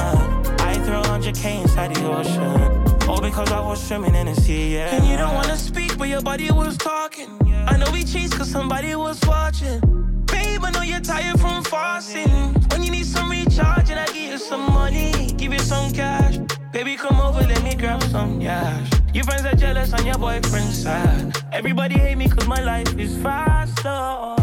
I 0.61 0.75
threw 0.85 1.03
100k 1.03 1.63
inside 1.63 1.95
the 1.95 2.05
ocean. 2.11 3.09
All 3.09 3.21
because 3.21 3.53
I 3.53 3.61
was 3.61 3.87
swimming 3.87 4.15
in 4.15 4.35
sea, 4.35 4.75
yeah. 4.75 4.95
And 4.95 5.07
you 5.07 5.17
don't 5.17 5.35
wanna 5.35 5.59
speak, 5.59 5.99
but 5.99 6.09
your 6.09 6.23
body 6.23 6.51
was 6.51 6.77
talking. 6.79 7.44
I 7.67 7.77
know 7.77 7.91
we 7.93 8.05
chased 8.05 8.35
cause 8.35 8.51
somebody 8.51 8.95
was 8.95 9.21
watching. 9.27 9.81
Babe, 10.27 10.65
I 10.65 10.71
know 10.71 10.83
you're 10.83 11.01
tired 11.01 11.41
from 11.41 11.65
fasting. 11.65 12.55
When 12.71 12.83
you 12.83 12.91
need 12.91 13.07
some 13.07 13.31
recharging, 13.31 13.99
I 13.99 14.07
give 14.07 14.33
you 14.33 14.39
some 14.39 14.73
money, 14.73 15.33
give 15.37 15.53
you 15.53 15.59
some 15.61 15.93
cash. 15.93 16.39
Baby, 16.73 16.97
come 16.97 17.21
over, 17.21 17.41
let 17.41 17.63
me 17.63 17.75
grab 17.75 18.03
some 18.05 18.41
cash. 18.41 18.91
Your 19.13 19.25
friends 19.25 19.45
are 19.45 19.55
jealous 19.55 19.93
and 19.93 20.05
your 20.07 20.19
boyfriend's 20.19 20.83
sad. 20.83 21.37
Everybody 21.53 21.95
hate 21.95 22.17
me 22.17 22.29
cause 22.29 22.47
my 22.47 22.61
life 22.61 22.99
is 22.99 23.17
faster. 23.23 24.35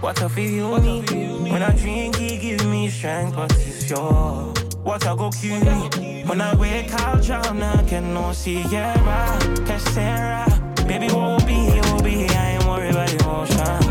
What 0.00 0.20
I 0.20 0.28
feel 0.28 0.80
me 0.80 1.02
when 1.50 1.62
I 1.62 1.76
drink, 1.76 2.16
he 2.16 2.38
give 2.38 2.66
me 2.66 2.88
strength, 2.88 3.36
but 3.36 3.52
it's 3.52 3.88
your 3.88 4.52
what 4.82 5.06
I 5.06 5.14
go 5.14 5.30
kill 5.30 5.60
me 5.60 6.24
when 6.26 6.40
I 6.40 6.54
wake 6.56 6.92
out, 6.94 7.22
drown, 7.22 7.62
I 7.62 7.84
can 7.84 8.14
no 8.14 8.32
Sierra, 8.32 9.38
Casera. 9.66 10.61
Baby, 10.86 11.06
what 11.06 11.40
will 11.40 11.46
be, 11.46 11.54
it 11.54 11.84
will 11.92 12.02
be. 12.02 12.10
here. 12.10 12.28
I 12.30 12.50
ain't 12.52 12.64
worried 12.64 12.90
about. 12.90 13.50
I 13.52 13.81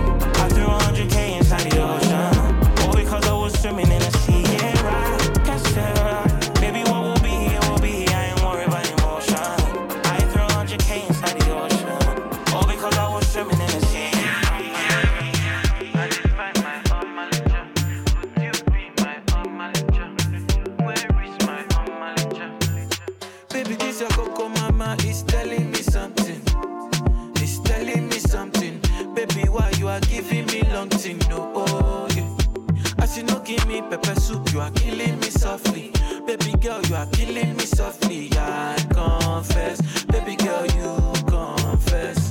pepper 33.91 34.19
soup, 34.21 34.53
you 34.53 34.61
are 34.61 34.71
killing 34.71 35.19
me 35.19 35.29
softly. 35.29 35.91
Baby 36.25 36.53
girl, 36.61 36.81
you 36.83 36.95
are 36.95 37.07
killing 37.07 37.57
me 37.57 37.65
softly. 37.65 38.29
I 38.37 38.77
confess. 38.93 39.81
Baby 40.05 40.37
girl, 40.37 40.65
you 40.77 40.91
confess. 41.27 42.29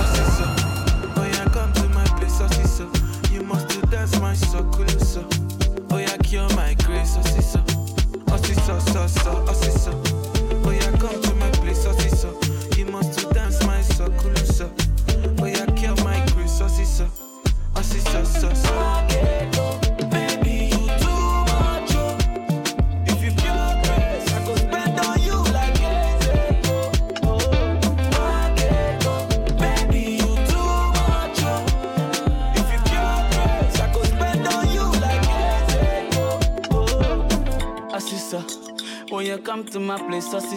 Osisa, 0.00 0.46
Oh, 1.16 1.28
yeah, 1.32 1.44
come 1.46 1.72
to 1.72 1.88
my 1.88 2.04
place, 2.18 2.40
oh, 2.40 2.46
Osisa. 2.46 3.32
You 3.32 3.42
must 3.42 3.68
do 3.68 3.80
dance 3.88 4.18
my 4.20 4.34
circle, 4.34 4.84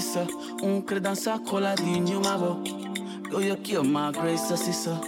assisa, 0.08 0.28
un 0.64 0.82
credanza 0.82 1.40
coladinho, 1.40 2.20
my 2.22 2.38
bo. 2.38 2.62
Go 3.30 3.40
you 3.40 3.56
kill 3.58 3.84
my 3.84 4.12
grace, 4.12 4.52
assisa. 4.52 5.00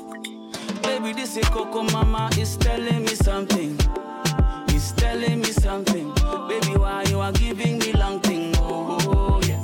Baby, 0.83 1.13
this 1.13 1.38
is 1.38 1.47
Coco 1.49 1.83
Mama 1.83 2.29
is 2.38 2.57
telling 2.57 3.01
me 3.01 3.15
something. 3.15 3.77
It's 4.67 4.91
telling 4.93 5.39
me 5.39 5.51
something. 5.51 6.13
Baby, 6.47 6.77
why 6.77 7.03
you 7.09 7.19
are 7.19 7.31
giving 7.31 7.79
me 7.79 7.93
long 7.93 8.19
thing? 8.19 8.53
Oh, 8.57 8.97
oh, 9.07 9.41
yeah. 9.47 9.62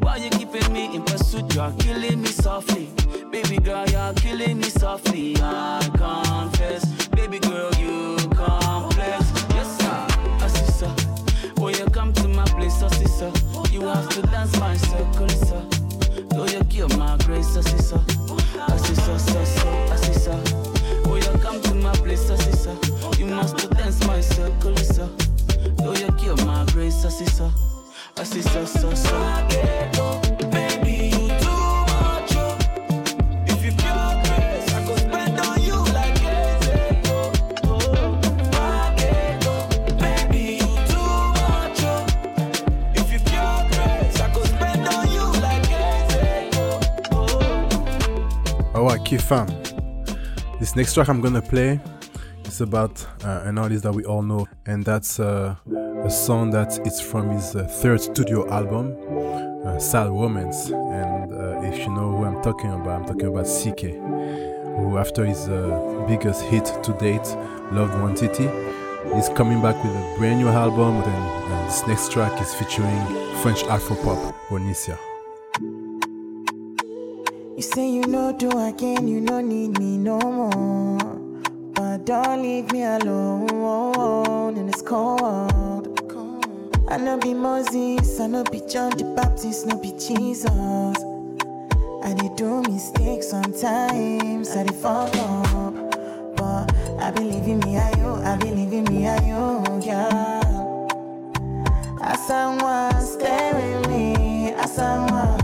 Why 0.00 0.16
you 0.16 0.30
keeping 0.30 0.72
me 0.72 0.94
in 0.94 1.02
pursuit? 1.02 1.52
You 1.54 1.62
are 1.62 1.72
killing 1.78 2.22
me 2.22 2.28
softly. 2.28 2.88
Baby 3.30 3.58
girl, 3.58 3.86
you 3.88 3.96
are 3.96 4.14
killing 4.14 4.58
me 4.58 4.70
softly. 4.70 5.36
I 5.40 5.80
confess. 5.96 6.84
Baby 7.08 7.38
girl, 7.40 7.70
you 7.74 8.16
you 13.80 13.86
have 13.86 14.08
to 14.10 14.22
dance 14.22 14.58
my 14.60 14.76
circle, 14.76 15.28
sir. 15.28 15.62
Though 16.30 16.46
you 16.46 16.62
kill 16.64 16.88
my 16.98 17.16
grace, 17.24 17.56
assisa. 17.56 17.98
Assisa, 18.68 19.18
so, 19.18 19.44
so, 19.44 19.68
assisa. 19.94 20.34
When 21.08 21.22
you 21.22 21.38
come 21.40 21.60
to 21.62 21.74
my 21.74 21.92
place, 21.94 22.28
assisa, 22.28 22.76
you 23.18 23.26
must 23.26 23.58
to 23.58 23.68
dance 23.68 24.06
my 24.06 24.20
circle, 24.20 24.76
sir. 24.76 25.08
Though 25.76 25.94
you 25.94 26.12
kill 26.18 26.36
my 26.46 26.64
grace, 26.72 27.04
assisa. 27.04 27.50
Assisa, 28.16 28.62
ah, 28.62 28.66
so, 28.66 28.94
so. 28.94 29.16
Baby, 29.48 30.49
Key 49.10 49.16
fam. 49.16 49.48
This 50.60 50.76
next 50.76 50.94
track 50.94 51.08
I'm 51.08 51.20
gonna 51.20 51.42
play 51.42 51.80
is 52.44 52.60
about 52.60 53.04
uh, 53.24 53.42
an 53.44 53.58
artist 53.58 53.82
that 53.82 53.92
we 53.92 54.04
all 54.04 54.22
know, 54.22 54.46
and 54.66 54.84
that's 54.84 55.18
uh, 55.18 55.56
a 56.04 56.08
song 56.08 56.50
that 56.50 56.78
it's 56.86 57.00
from 57.00 57.28
his 57.30 57.56
uh, 57.56 57.64
third 57.64 58.00
studio 58.00 58.48
album, 58.48 58.96
uh, 59.66 59.80
Sad 59.80 60.10
Romance. 60.10 60.70
And 60.70 61.32
uh, 61.32 61.60
if 61.62 61.80
you 61.80 61.88
know 61.88 62.16
who 62.16 62.24
I'm 62.24 62.40
talking 62.40 62.70
about, 62.70 63.00
I'm 63.00 63.04
talking 63.04 63.26
about 63.26 63.46
CKay, 63.46 63.96
who 64.76 64.96
after 64.96 65.24
his 65.24 65.48
uh, 65.48 66.04
biggest 66.06 66.44
hit 66.44 66.66
to 66.66 66.92
date, 67.00 67.26
Love 67.72 67.90
Nwantiti, 67.90 68.46
is 69.18 69.28
coming 69.30 69.60
back 69.60 69.74
with 69.82 69.92
a 69.92 70.14
brand 70.18 70.38
new 70.38 70.46
album. 70.50 71.02
And, 71.02 71.52
and 71.52 71.68
this 71.68 71.84
next 71.88 72.12
track 72.12 72.40
is 72.40 72.54
featuring 72.54 73.04
French 73.42 73.64
Afro 73.64 73.96
pop, 73.96 74.36
Onicia. 74.50 75.09
You 77.60 77.64
say 77.64 77.90
you 77.90 78.06
know 78.06 78.32
do 78.32 78.48
again, 78.58 79.06
you 79.06 79.20
no 79.20 79.42
need 79.42 79.78
me 79.78 79.98
no 79.98 80.18
more. 80.18 80.98
But 81.74 82.06
don't 82.06 82.40
leave 82.40 82.72
me 82.72 82.84
alone 82.84 84.56
in 84.56 84.66
this 84.66 84.80
cold. 84.80 85.20
I 86.88 86.96
no 86.96 87.18
be 87.18 87.34
Moses, 87.34 88.18
I 88.18 88.28
no 88.28 88.44
be 88.44 88.62
John 88.66 88.92
the 88.96 89.04
Baptist, 89.14 89.66
no 89.66 89.76
be 89.76 89.92
Jesus. 89.92 90.46
I 92.02 92.14
did 92.14 92.34
do 92.34 92.62
mistakes 92.62 93.28
sometimes, 93.28 94.56
I 94.56 94.62
did 94.62 94.74
fuck 94.76 95.14
up. 95.16 95.74
But 96.36 96.74
I 96.98 97.10
believe 97.10 97.46
in 97.46 97.58
me, 97.58 97.76
I 97.76 97.90
you, 97.98 98.14
I 98.24 98.38
believe 98.38 98.72
in 98.72 98.84
me, 98.84 99.06
I 99.06 99.18
you, 99.26 99.80
yeah. 99.82 100.40
As 102.00 102.26
someone 102.26 102.98
stay 103.02 103.52
with 103.52 103.86
me, 103.90 104.52
as 104.52 104.74
someone. 104.74 105.39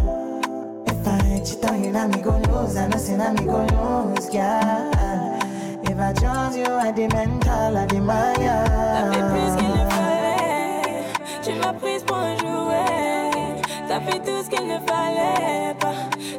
If 1.46 1.52
I 1.52 1.54
cheat 1.54 1.70
on 1.70 1.84
you, 1.84 1.92
now 1.92 2.08
me 2.08 2.20
go 2.20 2.38
lose. 2.38 2.76
I 2.76 2.88
know 2.88 2.98
say 2.98 3.16
now 3.16 3.32
me 3.32 3.44
go 3.44 3.64
lose, 3.66 4.34
yeah. 4.34 5.38
If 5.84 5.96
I 5.96 6.12
chose 6.12 6.56
you, 6.56 6.66
I 6.66 6.90
the 6.90 7.06
mental, 7.06 7.76
I 7.76 7.86
the 7.86 8.00
Maya. 8.00 8.64
T'as 8.66 9.12
fait 9.12 9.22
plus 9.30 9.56
qu'il 9.56 9.70
ne 9.70 9.84
fallait. 9.88 11.04
Tu 11.44 11.52
m'as 11.60 11.72
prise 11.74 12.02
pour 12.02 12.16
un 12.16 12.36
jouet. 12.36 13.62
T'as 13.86 14.00
fait 14.00 14.18
tout 14.18 14.42
ce 14.42 14.50
qu'il 14.50 14.66
ne 14.66 14.78
fallait 14.88 15.74
pas. 15.78 15.94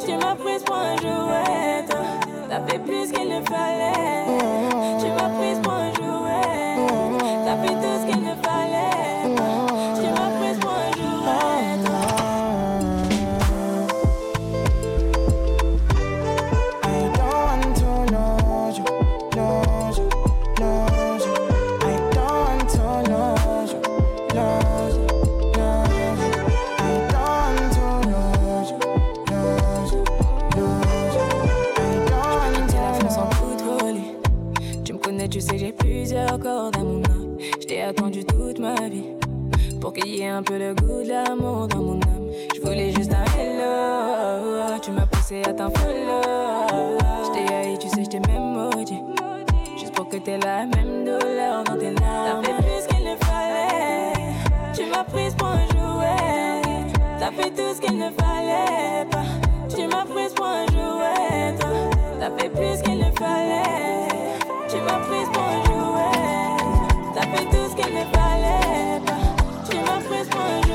Tu 0.05 0.11
m'as 0.17 0.35
prise 0.35 0.63
pour 0.63 0.75
un 0.75 0.97
jouet. 0.97 1.85
T'as 2.49 2.61
fait 2.67 2.79
plus 2.79 3.09
qu'il 3.09 3.29
ne 3.29 3.41
fallait. 3.45 4.25
Tu 4.99 5.07
m'as 5.07 5.29
prise 5.39 5.59
pour 5.63 5.66
qu'il 40.01 40.19
y 40.19 40.25
un 40.25 40.43
peu 40.43 40.57
le 40.57 40.73
goût 40.75 41.03
de 41.03 41.09
l'amour 41.09 41.67
dans 41.67 41.81
mon 41.81 41.99
âme. 42.01 42.29
Je 42.55 42.61
voulais 42.61 42.91
juste 42.91 43.11
un 43.13 43.39
hello. 43.39 44.79
Tu 44.81 44.91
m'as 44.91 45.05
poussé 45.05 45.41
à 45.43 45.53
t'en 45.53 45.69
follow. 45.71 46.21
Je 47.25 47.31
t'ai 47.31 47.53
haï, 47.53 47.77
tu 47.77 47.89
sais, 47.89 48.03
je 48.03 48.09
t'ai 48.09 48.19
même 48.19 48.53
maudit. 48.53 49.01
Juste 49.77 49.93
pour 49.93 50.07
que 50.07 50.17
t'aies 50.17 50.37
la 50.37 50.65
même 50.65 51.05
douleur 51.05 51.63
dans 51.63 51.77
tes 51.77 51.91
larmes. 51.91 52.43
T'as 52.43 52.53
fait 52.53 52.63
plus 52.63 52.87
qu'il 52.87 53.05
ne 53.05 53.15
fallait. 53.15 54.13
Tu 54.73 54.85
m'as 54.85 55.03
prise 55.03 55.33
pour 55.35 55.47
un 55.47 55.65
jouet. 55.67 56.91
T'as 57.19 57.31
fait 57.31 57.49
tout 57.49 57.73
ce 57.75 57.81
qu'il 57.81 57.97
ne 57.97 58.09
fallait 58.11 59.05
pas. 59.09 59.25
Tu 59.75 59.87
m'as 59.87 60.05
prise 60.05 60.33
pour 60.33 60.45
un 60.45 60.65
jouet. 60.67 61.55
T'as 62.19 62.31
fait 62.37 62.49
plus 62.49 62.81
qu'il 62.83 62.97
ne 62.97 63.11
fallait. 63.17 64.07
Tu 64.69 64.77
m'as 64.77 64.99
prise 65.07 65.29
pour 65.33 65.43
un 65.43 65.63
jouet. 65.65 66.17
T'as 67.15 67.21
fait 67.21 67.45
tout 67.45 67.69
ce 67.69 67.75
qu'il 67.75 67.93
ne 67.93 68.03
fallait. 68.13 68.66
Tu 70.29 70.66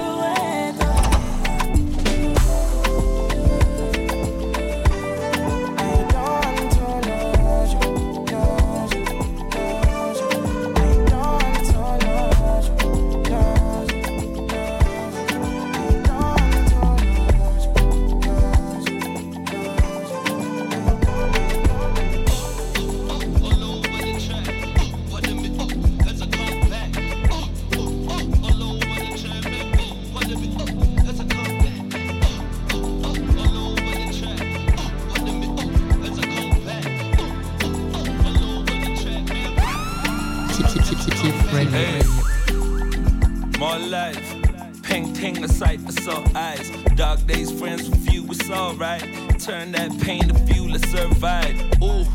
days, 47.27 47.51
friends 47.51 47.89
with 47.89 48.13
you, 48.13 48.25
it's 48.31 48.51
alright. 48.51 49.03
Turn 49.39 49.73
that 49.73 49.99
pain 50.01 50.29
to 50.29 50.35
fuel 50.47 50.73
to 50.73 50.79
survive. 50.89 51.55
Ooh, 51.83 52.07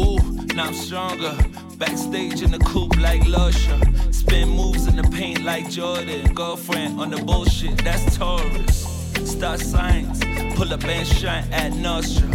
ooh, 0.00 0.18
now 0.54 0.66
I'm 0.66 0.74
stronger. 0.74 1.36
Backstage 1.78 2.42
in 2.42 2.50
the 2.50 2.58
coupe 2.58 2.96
like 2.98 3.22
Lusha. 3.22 4.14
Spin 4.14 4.48
moves 4.48 4.86
in 4.86 4.96
the 4.96 5.02
paint 5.04 5.44
like 5.44 5.70
Jordan. 5.70 6.32
Girlfriend 6.34 7.00
on 7.00 7.10
the 7.10 7.22
bullshit, 7.22 7.78
that's 7.84 8.16
Taurus. 8.16 8.86
Star 9.24 9.58
signs, 9.58 10.20
pull 10.54 10.72
up 10.72 10.84
and 10.84 11.06
shine 11.06 11.44
at 11.52 11.72
Nostra. 11.74 12.28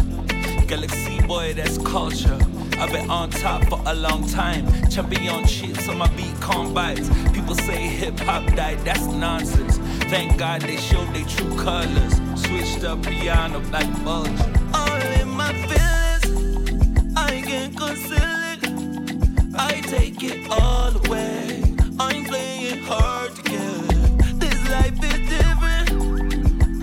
Galaxy 0.67 1.21
boy, 1.21 1.53
that's 1.53 1.77
culture. 1.79 2.37
I've 2.77 2.91
been 2.91 3.09
on 3.09 3.29
top 3.29 3.63
for 3.65 3.81
a 3.85 3.93
long 3.93 4.27
time. 4.27 4.65
Champion 4.89 5.45
chips 5.45 5.87
on 5.87 5.99
my 5.99 6.09
beat 6.15 6.33
combines. 6.39 7.09
People 7.31 7.55
say 7.55 7.87
hip 7.87 8.19
hop 8.21 8.45
died, 8.55 8.79
that's 8.79 9.05
nonsense. 9.05 9.70
Thank 10.11 10.37
God 10.37 10.59
they 10.59 10.75
showed 10.75 11.07
their 11.13 11.23
true 11.23 11.55
colors. 11.55 12.15
Switched 12.35 12.83
up 12.83 13.01
piano 13.01 13.59
like 13.71 13.89
bulge. 14.03 14.27
All 14.73 15.01
in 15.21 15.29
my 15.29 15.53
feelings, 15.69 17.13
I 17.15 17.41
can't 17.41 17.77
conceal 17.77 18.17
it. 18.19 19.55
I 19.55 19.79
take 19.79 20.21
it 20.21 20.51
all 20.51 20.93
away. 21.05 21.63
I'm 21.97 22.25
playing 22.25 22.83
hard 22.83 23.35
to 23.35 23.41
get. 23.43 24.39
This 24.41 24.69
life 24.69 25.01
is 25.01 25.29
different. 25.29 25.89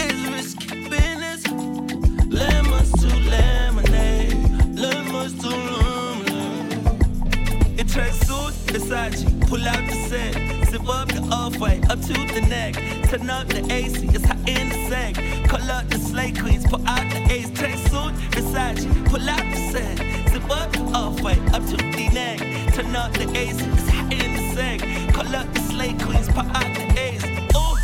It's 0.00 0.22
risky 0.34 0.88
business. 0.88 1.46
Lemons 2.32 2.92
to 2.92 3.08
lemonade. 3.28 4.74
Lemons 4.74 5.34
to 5.42 5.48
lemonade. 5.48 6.72
It 7.78 7.88
tracksuit, 7.88 8.54
Versace, 8.72 9.46
pull 9.46 9.68
out 9.68 9.86
the 9.86 9.96
set. 10.08 10.57
Zip 10.70 10.86
up 10.86 11.08
the 11.08 11.26
off-white, 11.32 11.90
up 11.90 11.98
to 12.02 12.12
the 12.12 12.42
neck. 12.46 12.74
Turn 13.08 13.30
up 13.30 13.48
the 13.48 13.64
AC, 13.72 14.06
it's 14.08 14.24
hot 14.26 14.36
in 14.46 14.68
the 14.68 14.88
sack. 14.88 15.14
Call 15.48 15.70
up 15.70 15.88
the 15.88 15.98
slay 15.98 16.30
queens, 16.30 16.66
pull 16.66 16.86
out 16.86 17.10
the 17.10 17.32
ace. 17.32 17.48
Tracksuit, 17.50 18.12
Versace, 18.32 18.84
pull 19.06 19.26
out 19.28 19.44
the 19.50 19.56
set. 19.72 19.96
Zip 20.30 20.50
up 20.50 20.70
the 20.72 20.80
off-white, 20.94 21.40
up 21.54 21.64
to 21.68 21.76
the 21.76 22.10
neck. 22.12 22.38
Turn 22.74 22.94
up 22.94 23.12
the 23.14 23.24
AC, 23.34 23.64
it's 23.64 23.88
hot 23.88 24.12
in 24.12 24.36
the 24.36 24.54
sack. 24.54 24.80
Call 25.14 25.34
up 25.34 25.50
the 25.54 25.60
slay 25.60 25.94
queens, 25.94 26.28
pull 26.28 26.40
out 26.40 26.74
the 26.76 27.00
ace. 27.00 27.24
Ooh, 27.56 27.77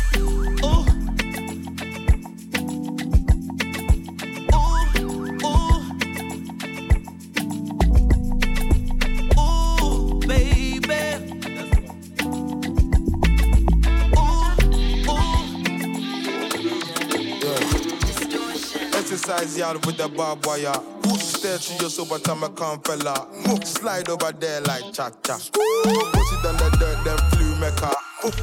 Exercise 19.55 19.73
yard 19.73 19.85
with 19.85 19.97
the 19.97 20.09
barbed 20.09 20.45
wire. 20.45 20.73
Who 21.03 21.17
stare 21.17 21.57
through 21.57 21.77
your 21.79 21.89
sober 21.89 22.19
time 22.19 22.43
I 22.43 22.49
come 22.49 22.81
fella. 22.81 23.27
Slide 23.63 24.09
over 24.09 24.31
there 24.33 24.61
like 24.61 24.93
cha 24.93 25.11
cha. 25.23 25.37
It 25.37 26.45
on 26.45 26.57
the 26.57 26.77
dirt, 26.77 27.03
then 27.05 27.17
flew 27.31 27.55
mecca. 27.59 27.95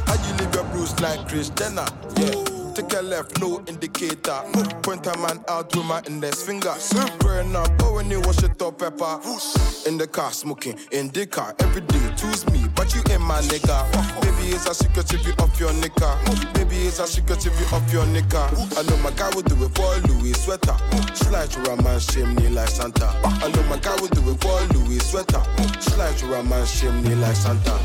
How 0.07 0.29
you 0.29 0.35
leave 0.37 0.55
your 0.55 0.65
bruise 0.65 0.99
like 1.01 1.29
Kris 1.29 1.51
Jenner? 1.51 1.87
Yeah. 2.17 2.45
Take 2.75 2.95
a 2.95 3.03
left, 3.03 3.39
no 3.39 3.63
indicator. 3.69 4.41
Point 4.83 5.07
a 5.07 5.17
man 5.19 5.45
out 5.49 5.77
with 5.77 5.85
my 5.85 6.01
index 6.07 6.43
finger. 6.43 6.75
Burn 7.21 7.55
up, 7.55 7.69
but 7.77 7.93
when 7.93 8.11
you 8.11 8.21
wash 8.23 8.43
it 8.43 8.63
up, 8.63 8.79
pepper. 8.79 9.21
In 9.87 9.99
the 9.99 10.07
car, 10.11 10.33
smoking, 10.33 10.79
in 10.91 11.09
the 11.11 11.27
car. 11.27 11.55
Every 11.59 11.83
day, 11.83 12.13
choose 12.17 12.47
me, 12.51 12.62
but 12.83 12.95
you 12.97 13.03
ain't 13.14 13.22
my 13.22 13.41
nigga. 13.43 13.78
Maybe 14.24 14.55
it's 14.55 14.66
a 14.66 14.74
secret 14.74 15.12
if 15.14 15.24
you 15.24 15.33
off 15.39 15.59
your 15.61 15.72
knicker. 15.74 16.18
Maybe 16.57 16.76
it's 16.89 16.99
a 16.99 17.07
secret 17.07 17.47
if 17.47 17.55
you 17.61 17.66
off 17.76 17.93
your 17.93 18.05
knicker. 18.07 18.49
I 18.76 18.83
know 18.89 18.97
my 18.97 19.12
guy 19.12 19.30
will 19.35 19.43
do 19.43 19.55
it 19.64 19.72
for 19.76 19.95
Louis 20.09 20.33
sweater. 20.33 20.74
Slide 21.14 21.49
through 21.49 21.72
a 21.72 21.83
man's 21.83 22.07
chimney 22.09 22.49
like 22.49 22.68
Santa. 22.68 23.07
I 23.24 23.49
know 23.55 23.62
my 23.64 23.78
guy 23.78 23.95
will 24.01 24.09
do 24.09 24.22
it 24.30 24.41
for 24.43 24.59
Louis 24.74 24.99
sweater. 24.99 25.43
Slide 25.80 26.14
through 26.16 26.35
a 26.35 26.43
man's 26.43 26.80
chimney 26.80 27.14
like 27.14 27.37
Santa. 27.37 27.78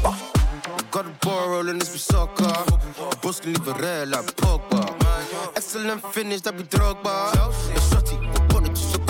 Got 0.90 1.06
a 1.06 1.10
ball 1.22 1.50
rolling 1.50 1.78
this 1.78 1.92
with 1.92 2.02
soccer. 2.02 2.52
Boss 3.22 3.40
can 3.40 3.54
leave 3.54 3.68
a 3.68 3.74
red 3.74 4.10
like 4.10 4.26
Pogba. 4.36 4.82
Excellent 5.56 6.04
finish, 6.12 6.42
that 6.42 6.58
be 6.58 6.64
Drogba. 6.64 7.34
The 7.34 7.80
shotty, 7.82 8.18
the 8.34 8.40
bonnet 8.54 8.76
to 8.76 8.98
the 8.98 9.08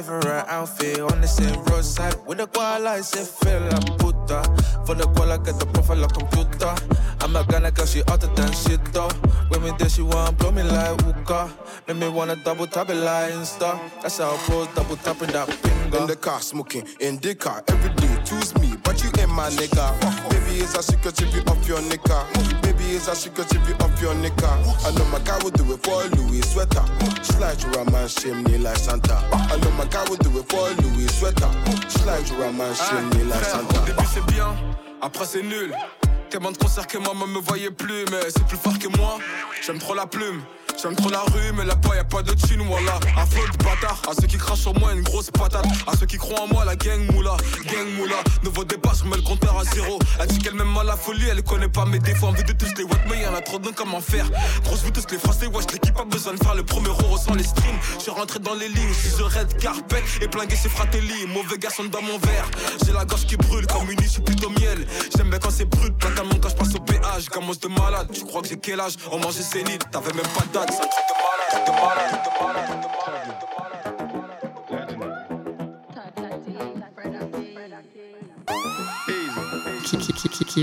Different 0.00 0.48
outfit 0.48 0.98
on 0.98 1.20
the 1.20 1.28
same 1.28 1.62
roadside. 1.64 2.16
With 2.26 2.40
a 2.40 2.46
guala, 2.46 2.86
I 2.86 3.00
said, 3.02 3.26
feel 3.26 3.62
I 3.68 3.78
put 3.98 4.10
shooter. 4.30 4.42
For 4.86 4.94
the 4.94 5.06
I 5.30 5.36
get 5.38 5.58
the 5.58 5.66
profile 5.66 5.98
like 5.98 6.12
computer. 6.12 6.74
I'm 7.20 7.36
a 7.36 7.44
guy 7.44 7.70
cause 7.70 7.92
she 7.92 8.00
hotter 8.00 8.28
than 8.28 8.52
shit 8.52 8.84
though. 8.92 9.08
When 9.48 9.62
me 9.62 9.72
there, 9.78 9.88
she 9.88 10.02
want 10.02 10.38
blow 10.38 10.50
me 10.50 10.62
like 10.62 11.00
hookah. 11.02 11.50
Make 11.88 11.96
me 11.96 12.08
wanna 12.08 12.36
double 12.36 12.66
tap 12.66 12.90
it 12.90 12.94
like 12.94 13.32
Insta. 13.32 13.78
That's 14.02 14.18
how 14.18 14.34
I 14.34 14.36
pose, 14.38 14.68
double 14.74 14.96
tapping 14.96 15.32
that 15.32 15.52
finger. 15.52 15.98
In 15.98 16.06
the 16.06 16.16
car, 16.16 16.40
smoking 16.40 16.86
in 17.00 17.18
the 17.18 17.34
car. 17.34 17.62
Every 17.68 17.90
day, 17.94 18.08
me, 18.08 18.39
but 18.90 19.04
you 19.04 19.10
ain't 19.22 19.30
my 19.30 19.48
nigga? 19.50 19.86
Maybe 20.32 20.62
it's 20.62 20.74
a 20.74 20.82
secret 20.82 21.20
if 21.22 21.32
you 21.34 21.42
off 21.42 21.68
your 21.68 21.78
nigga. 21.78 22.26
Maybe 22.64 22.96
it's 22.96 23.06
a 23.06 23.14
secret 23.14 23.46
if 23.54 23.68
you 23.68 23.74
off 23.76 24.02
your 24.02 24.14
nigga. 24.14 24.50
I 24.84 24.90
know 24.96 25.04
my 25.06 25.20
guy 25.20 25.38
will 25.44 25.50
do 25.50 25.72
it 25.72 25.82
for 25.84 26.02
Louis 26.16 26.42
sweater. 26.42 26.84
Slide 27.22 27.62
you 27.62 27.70
around 27.72 27.92
man, 27.92 28.08
shame 28.08 28.42
me 28.42 28.58
like 28.58 28.76
Santa. 28.76 29.22
I 29.32 29.56
know 29.58 29.70
my 29.78 29.86
guy 29.86 30.02
will 30.08 30.16
do 30.16 30.36
it 30.40 30.50
for 30.50 30.68
Louis 30.82 31.06
sweater. 31.06 31.50
Slide 31.88 32.28
you 32.28 32.42
around 32.42 32.58
man, 32.58 32.74
shame 32.74 33.08
me 33.10 33.24
like 33.30 33.44
Santa. 33.44 33.80
Au 33.80 33.86
début 33.86 34.08
c'est 34.12 34.26
bien, 34.26 34.56
après 35.00 35.24
c'est 35.24 35.42
nul. 35.42 35.72
Tellement 36.28 36.52
de 36.52 36.58
concerts 36.58 36.86
que 36.86 36.98
moi, 36.98 37.12
me 37.14 37.40
voyait 37.40 37.72
plus, 37.72 38.04
mais 38.10 38.22
c'est 38.28 38.46
plus 38.46 38.56
fort 38.56 38.78
que 38.78 38.88
moi. 38.96 39.18
J'aime 39.62 39.78
trop 39.78 39.94
la 39.94 40.06
plume. 40.06 40.42
J'aime 40.82 40.96
trop 40.96 41.10
la 41.10 41.20
rue, 41.20 41.52
mais 41.54 41.64
là-bas 41.64 41.96
y'a 41.96 42.04
pas 42.04 42.22
de 42.22 42.32
thune, 42.32 42.62
voilà. 42.66 42.98
Un 43.16 43.26
flot 43.26 43.42
de 43.46 43.64
bâtard, 43.64 44.00
à 44.08 44.14
ceux 44.18 44.26
qui 44.26 44.38
crachent 44.38 44.60
sur 44.60 44.74
moi, 44.78 44.92
une 44.92 45.02
grosse 45.02 45.30
patate. 45.30 45.66
À 45.86 45.96
ceux 45.96 46.06
qui 46.06 46.16
croient 46.16 46.42
en 46.42 46.46
moi, 46.46 46.64
la 46.64 46.76
gang 46.76 47.00
moula, 47.12 47.36
gang 47.66 47.86
moula. 47.96 48.16
Nouveau 48.42 48.64
départ, 48.64 48.94
je 48.94 49.04
remets 49.04 49.16
le 49.16 49.22
compteur 49.22 49.58
à 49.58 49.64
zéro. 49.64 49.98
Elle 50.18 50.28
dit 50.28 50.38
qu'elle 50.38 50.54
m'aime 50.54 50.76
à 50.76 50.84
la 50.84 50.96
folie, 50.96 51.26
elle 51.28 51.42
connaît 51.42 51.68
pas 51.68 51.84
mes 51.84 51.98
défauts. 51.98 52.28
Envie 52.28 52.44
de 52.44 52.52
tous 52.52 52.72
les 52.78 52.84
what, 52.84 52.96
mais 53.08 53.22
y'en 53.22 53.34
a 53.34 53.40
trop 53.40 53.58
d'un 53.58 53.72
comment 53.72 54.00
faire? 54.00 54.26
Grosse 54.64 54.82
tous 54.92 55.10
les 55.10 55.18
français, 55.18 55.46
wesh, 55.46 55.66
l'équipe 55.72 55.98
a 55.98 56.04
besoin 56.04 56.32
de 56.34 56.42
faire 56.42 56.54
le 56.54 56.62
premier 56.62 56.88
euro 56.88 57.16
sans 57.18 57.34
les 57.34 57.44
streams. 57.44 57.78
Je 57.98 58.02
suis 58.02 58.10
rentré 58.10 58.38
dans 58.38 58.54
les 58.54 58.68
lignes, 58.68 58.94
si 58.94 59.10
je 59.18 59.22
red 59.22 59.56
carpet 59.58 60.02
et 60.20 60.28
plingué 60.28 60.56
ses 60.56 60.68
fratelli. 60.68 61.26
Mauvais 61.26 61.58
garçon 61.58 61.84
dans 61.84 62.02
mon 62.02 62.18
verre. 62.18 62.48
J'ai 62.84 62.92
la 62.92 63.04
gorge 63.04 63.26
qui 63.26 63.36
brûle 63.36 63.66
comme 63.66 63.90
une 63.90 64.00
issue 64.00 64.20
plutôt 64.20 64.50
miel. 64.50 64.86
J'aime 65.16 65.30
bien 65.30 65.38
quand 65.38 65.50
c'est 65.50 65.66
brut, 65.66 65.92
camion 65.98 66.38
quand 66.40 66.48
je 66.48 66.56
passe 66.56 66.74
au 66.74 66.80
péage. 66.80 67.28
Commence 67.28 67.60
de 67.60 67.68
malade, 67.68 68.08
tu 68.12 68.24
crois 68.24 68.42
que 68.42 68.48
j'ai 68.48 68.58
quel 68.58 68.80
âge? 68.80 68.94
On 69.12 69.18
mangeait 69.18 69.42
sénile, 69.42 69.78
t'avais 69.90 70.12
même 70.12 70.26
pas 70.34 70.44
de 70.52 70.52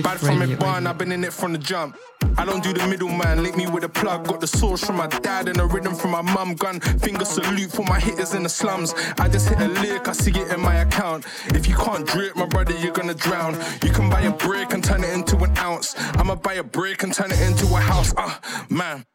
Bad 0.03 0.19
from 0.19 0.41
it, 0.41 0.59
born, 0.59 0.85
I've 0.85 0.97
been 0.97 1.11
in 1.11 1.23
it 1.23 1.33
from 1.33 1.53
the 1.53 1.57
jump. 1.57 1.97
I 2.37 2.45
don't 2.45 2.63
do 2.63 2.71
the 2.71 2.85
middleman, 2.87 3.41
link 3.41 3.57
me 3.57 3.65
with 3.67 3.83
a 3.83 3.89
plug. 3.89 4.27
Got 4.27 4.41
the 4.41 4.47
source 4.47 4.83
from 4.83 4.97
my 4.97 5.07
dad 5.07 5.49
and 5.49 5.59
a 5.59 5.65
rhythm 5.65 5.95
from 5.95 6.11
my 6.11 6.21
mum. 6.21 6.53
Gun 6.53 6.79
finger 6.79 7.25
salute 7.25 7.71
for 7.71 7.83
my 7.83 7.99
hitters 7.99 8.33
in 8.33 8.43
the 8.43 8.49
slums. 8.49 8.93
I 9.17 9.27
just 9.27 9.49
hit 9.49 9.59
a 9.59 9.67
lick, 9.67 10.07
I 10.07 10.11
see 10.11 10.31
it 10.31 10.51
in 10.51 10.59
my 10.61 10.75
account. 10.75 11.25
If 11.47 11.67
you 11.67 11.75
can't 11.75 12.05
drip, 12.05 12.35
my 12.35 12.45
brother, 12.45 12.77
you're 12.77 12.93
gonna 12.93 13.15
drown. 13.15 13.57
You 13.83 13.91
can 13.91 14.09
buy 14.09 14.21
a 14.21 14.31
brick 14.31 14.73
and 14.73 14.83
turn 14.83 15.03
it 15.03 15.11
into 15.13 15.35
an 15.37 15.57
ounce. 15.57 15.95
I'ma 16.15 16.35
buy 16.35 16.53
a 16.53 16.63
brick 16.63 17.03
and 17.03 17.13
turn 17.13 17.31
it 17.31 17.41
into 17.41 17.65
a 17.75 17.79
house. 17.79 18.13
Ah, 18.17 18.39
man. 18.69 19.05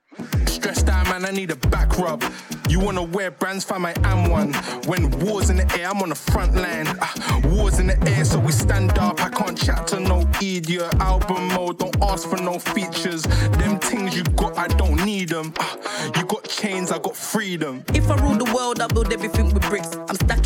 Stressed 0.47 0.89
out, 0.89 1.09
man, 1.09 1.25
I 1.25 1.31
need 1.31 1.51
a 1.51 1.57
back 1.57 1.99
rub. 1.99 2.23
You 2.69 2.81
wanna 2.81 3.03
wear 3.03 3.31
brands, 3.31 3.65
find 3.65 3.83
my 3.83 3.95
am 4.05 4.31
one. 4.31 4.53
When 4.87 5.11
war's 5.21 5.51
in 5.51 5.57
the 5.57 5.79
air, 5.79 5.91
I'm 5.91 6.01
on 6.03 6.09
the 6.11 6.15
front 6.15 6.55
line. 6.55 6.87
Ah, 7.01 7.41
war's 7.45 7.79
in 7.79 7.87
the 7.89 7.99
air, 8.09 8.25
so 8.25 8.39
we 8.39 8.53
stand 8.53 8.99
up. 8.99 9.23
I 9.23 9.29
can't 9.29 9.59
chat 9.59 9.87
to 9.89 10.01
no 10.01 10.27
idiot. 10.41 10.95
Album 11.01 11.49
mode, 11.49 11.79
don't 11.79 11.97
ask 12.03 12.29
for 12.29 12.39
no 12.39 12.59
features. 12.59 13.23
Them 13.59 13.79
things 13.79 14.17
you 14.17 14.23
got, 14.23 14.57
I 14.57 14.69
don't 14.69 15.05
need 15.05 15.31
them. 15.31 15.53
Ah, 15.59 15.77
you 16.17 16.25
got 16.25 16.45
chains, 16.49 16.91
I 16.93 16.99
got 16.99 17.17
freedom. 17.17 17.85
If 17.95 18.11
I 18.11 18.17
rule 18.23 18.37
the 18.37 18.51
world, 18.55 18.81
I 18.81 18.87
build 18.87 19.13
everything 19.13 19.53
with 19.53 19.69
bricks. 19.69 19.91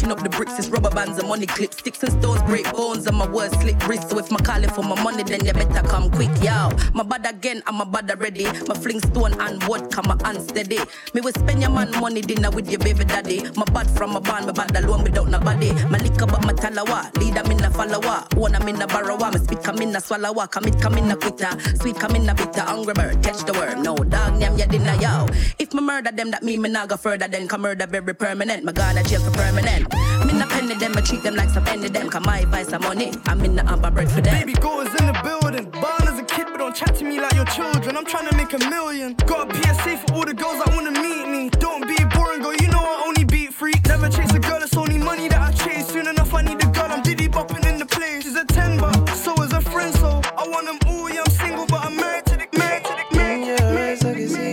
I'm 0.07 0.13
up 0.13 0.23
the 0.23 0.29
bricks, 0.29 0.57
it's 0.57 0.69
rubber 0.69 0.91
bands 0.91 1.19
and 1.19 1.27
money 1.29 1.47
clips. 1.47 1.79
Sticks 1.79 2.01
and 2.05 2.13
stones 2.13 2.41
break 2.43 2.71
bones, 2.71 3.09
and 3.09 3.17
my 3.17 3.27
words 3.27 3.59
slit 3.59 3.75
wrists. 3.89 4.09
So 4.09 4.21
if 4.21 4.31
my 4.31 4.39
calling 4.39 4.71
for 4.71 4.85
my 4.85 4.95
money, 5.03 5.25
then 5.25 5.45
you 5.45 5.53
better 5.53 5.83
come 5.83 6.13
quick, 6.13 6.31
yo. 6.41 6.71
My 6.95 7.03
bad 7.03 7.27
again, 7.27 7.61
I'm 7.67 7.81
a 7.81 7.85
bad 7.85 8.09
already. 8.13 8.45
My 8.69 8.77
fling 8.77 9.01
stone 9.01 9.35
and 9.41 9.61
vodka, 9.65 10.07
my 10.07 10.17
unsteady. 10.25 10.79
Me 11.13 11.23
will 11.23 11.33
spend 11.33 11.61
your 11.61 11.71
man 11.73 11.91
money 11.99 12.21
dinner 12.21 12.53
with 12.53 12.71
your 12.71 12.79
baby 12.79 13.05
daddy. 13.05 13.43
My 13.57 13.65
bad 13.65 13.91
from 13.91 14.13
my 14.13 14.21
band, 14.21 14.47
my 14.47 14.53
bad 14.53 14.77
alone 14.77 15.03
without 15.03 15.29
nobody. 15.29 15.73
My 15.91 15.99
liquor 15.99 16.27
but 16.27 16.45
my 16.45 16.53
talawa, 16.53 17.11
lead 17.19 17.37
I'm 17.37 17.51
in 17.51 17.65
a 17.65 17.71
follower. 17.71 18.25
One 18.37 18.55
I'm 18.55 18.69
in 18.69 18.81
a 18.81 18.87
barrowa, 18.87 19.33
my 19.33 19.41
speak 19.41 19.65
come 19.65 19.83
in 19.83 19.97
a 19.97 20.01
swallower. 20.01 20.47
Commit 20.47 20.81
come 20.81 20.99
in 20.99 21.11
a 21.11 21.17
quitter, 21.17 21.51
sweet 21.81 21.99
come 21.99 22.15
in 22.15 22.29
a 22.29 22.35
bitter. 22.35 22.61
Hungry 22.61 22.95
bird, 22.95 23.25
catch 23.25 23.45
the 23.45 23.53
worm. 23.55 23.83
No 23.83 23.97
dog 23.97 24.39
name 24.39 24.57
your 24.57 24.69
dinner, 24.69 24.95
yo. 25.01 25.27
If 25.59 25.75
me 25.75 25.83
murder 25.83 26.13
them, 26.13 26.31
that 26.31 26.45
mean 26.45 26.63
me 26.63 26.69
not 26.69 26.91
go 26.91 26.97
further 26.97 27.27
Then 27.27 27.49
come 27.49 27.63
murder 27.63 27.89
very 27.89 28.15
permanent. 28.15 28.63
My 28.63 28.71
gonna 28.71 29.03
jail 29.03 29.21
for 29.21 29.33
permanent. 29.33 29.95
Not 30.36 30.51
penny 30.51 30.74
them, 30.74 30.97
I 30.97 31.01
treat 31.01 31.22
them 31.22 31.34
like 31.34 31.49
some 31.51 31.64
penny 31.64 31.88
them. 31.88 32.11
Come 32.11 32.24
my 32.24 32.40
advice 32.40 32.70
money, 32.80 33.12
I'm 33.26 33.42
in 33.44 33.57
the 33.57 33.64
amber 33.66 33.90
bread 33.90 34.11
for 34.11 34.20
them. 34.20 34.34
Baby 34.38 34.53
girls 34.55 34.88
in 35.01 35.07
the 35.07 35.18
building. 35.24 35.70
Born 35.70 36.09
as 36.09 36.18
a 36.18 36.24
kid, 36.24 36.47
but 36.51 36.59
don't 36.59 36.76
chat 36.76 36.94
to 36.97 37.05
me 37.05 37.20
like 37.20 37.34
your 37.34 37.47
children. 37.47 37.97
I'm 37.97 38.05
trying 38.05 38.28
to 38.28 38.36
make 38.36 38.53
a 38.53 38.59
million. 38.70 39.14
Got 39.26 39.51
a 39.51 39.55
PSA 39.55 39.97
for 39.99 40.14
all 40.14 40.24
the 40.26 40.34
girls 40.34 40.62
that 40.62 40.74
wanna 40.74 40.92
meet 40.92 41.26
me. 41.28 41.49
Don't 41.51 41.86
be 41.88 41.97
boring, 42.14 42.42
girl. 42.42 42.55
You 42.55 42.68
know 42.68 42.80
I 42.80 43.05
only 43.07 43.24
beat 43.24 43.55
freaks. 43.55 43.88
Never 43.88 44.09
chase 44.09 44.32
a 44.32 44.38
girl, 44.38 44.62
it's 44.62 44.76
only 44.76 44.99
money 44.99 45.28
that 45.28 45.40
I 45.40 45.53
chase. 45.53 45.88
Soon 45.88 46.07
enough, 46.07 46.34
I 46.34 46.42
need 46.42 46.62
a 46.62 46.66
girl. 46.66 46.90
I'm 46.90 47.03
diddy 47.03 47.28
bopping 47.28 47.66
in 47.66 47.78
the 47.78 47.86
place. 47.86 48.24
She's 48.24 48.36
a 48.36 48.44
10 48.44 48.78
but 48.78 49.09
so 49.14 49.32
is 49.42 49.53
a 49.53 49.61
friend, 49.61 49.94
so 49.94 50.20
I 50.36 50.47
want 50.49 50.66
them 50.66 50.78
all. 50.86 51.09
Yeah, 51.09 51.22
I'm 51.24 51.30
single, 51.32 51.66
but 51.66 51.84
I'm 51.84 51.97
married 51.97 52.26
to 52.26 52.36
the 52.36 52.47
married 52.59 52.84
to 52.84 52.92
the 52.92 53.16
married 53.16 54.03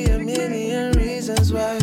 In 0.07 0.21
a 0.21 0.23
million 0.23 0.93
reasons 0.93 1.51
why. 1.51 1.73
Got 1.73 1.82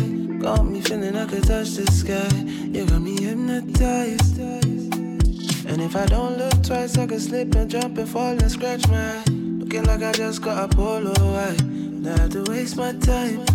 I 1.21 1.25
could 1.27 1.43
touch 1.43 1.69
the 1.75 1.85
sky. 1.91 2.35
You 2.73 2.83
got 2.87 2.99
me 2.99 3.21
hypnotized. 3.21 4.39
And 4.39 5.79
if 5.79 5.95
I 5.95 6.07
don't 6.07 6.35
look 6.39 6.63
twice, 6.63 6.97
I 6.97 7.05
could 7.05 7.21
slip 7.21 7.53
and 7.53 7.69
jump 7.69 7.99
and 7.99 8.09
fall 8.09 8.31
and 8.31 8.51
scratch 8.51 8.87
my 8.87 9.17
eye. 9.17 9.23
Looking 9.29 9.83
like 9.83 10.01
I 10.01 10.13
just 10.13 10.41
got 10.41 10.73
a 10.73 10.75
polo 10.75 11.13
white. 11.13 11.61
Not 11.63 12.17
have 12.17 12.31
to 12.31 12.43
waste 12.49 12.75
my 12.75 12.93
time. 12.93 13.45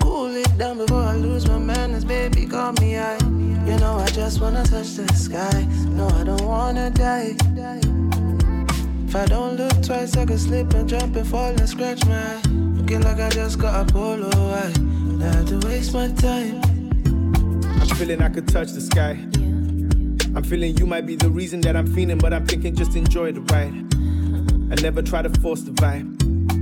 Cool 0.00 0.34
it 0.34 0.58
down 0.58 0.78
before 0.78 1.02
I 1.02 1.14
lose 1.14 1.46
my 1.46 1.58
manners, 1.58 2.04
baby. 2.04 2.46
Call 2.46 2.72
me 2.80 2.94
high. 2.94 3.18
You 3.64 3.78
know 3.78 3.98
I 3.98 4.08
just 4.08 4.40
wanna 4.40 4.64
touch 4.64 4.94
the 4.94 5.06
sky. 5.14 5.68
No, 5.90 6.08
I 6.08 6.24
don't 6.24 6.44
wanna 6.44 6.90
die. 6.90 7.36
If 9.06 9.14
I 9.14 9.24
don't 9.26 9.56
look 9.56 9.84
twice, 9.84 10.16
I 10.16 10.26
could 10.26 10.40
slip 10.40 10.74
and 10.74 10.88
jump 10.88 11.14
and 11.14 11.28
fall 11.28 11.50
and 11.50 11.68
scratch 11.68 12.04
my 12.06 12.34
eye. 12.34 12.65
Looking 12.86 13.02
like 13.02 13.18
I 13.18 13.30
just 13.30 13.58
got 13.58 13.90
a 13.90 13.92
polo 13.92 14.28
white. 14.28 14.78
Not 14.78 15.34
have 15.34 15.46
to 15.48 15.66
waste 15.66 15.92
my 15.92 16.06
time. 16.12 16.62
I'm 17.64 17.88
feeling 17.96 18.22
I 18.22 18.28
could 18.28 18.46
touch 18.46 18.70
the 18.70 18.80
sky. 18.80 19.18
I'm 20.36 20.44
feeling 20.44 20.78
you 20.78 20.86
might 20.86 21.04
be 21.04 21.16
the 21.16 21.28
reason 21.28 21.60
that 21.62 21.74
I'm 21.74 21.92
feeling, 21.92 22.18
but 22.18 22.32
I'm 22.32 22.46
thinking 22.46 22.76
just 22.76 22.94
enjoy 22.94 23.32
the 23.32 23.40
ride. 23.40 23.72
I 24.70 24.80
never 24.80 25.02
try 25.02 25.20
to 25.22 25.30
force 25.40 25.62
the 25.62 25.72
vibe. 25.72 26.16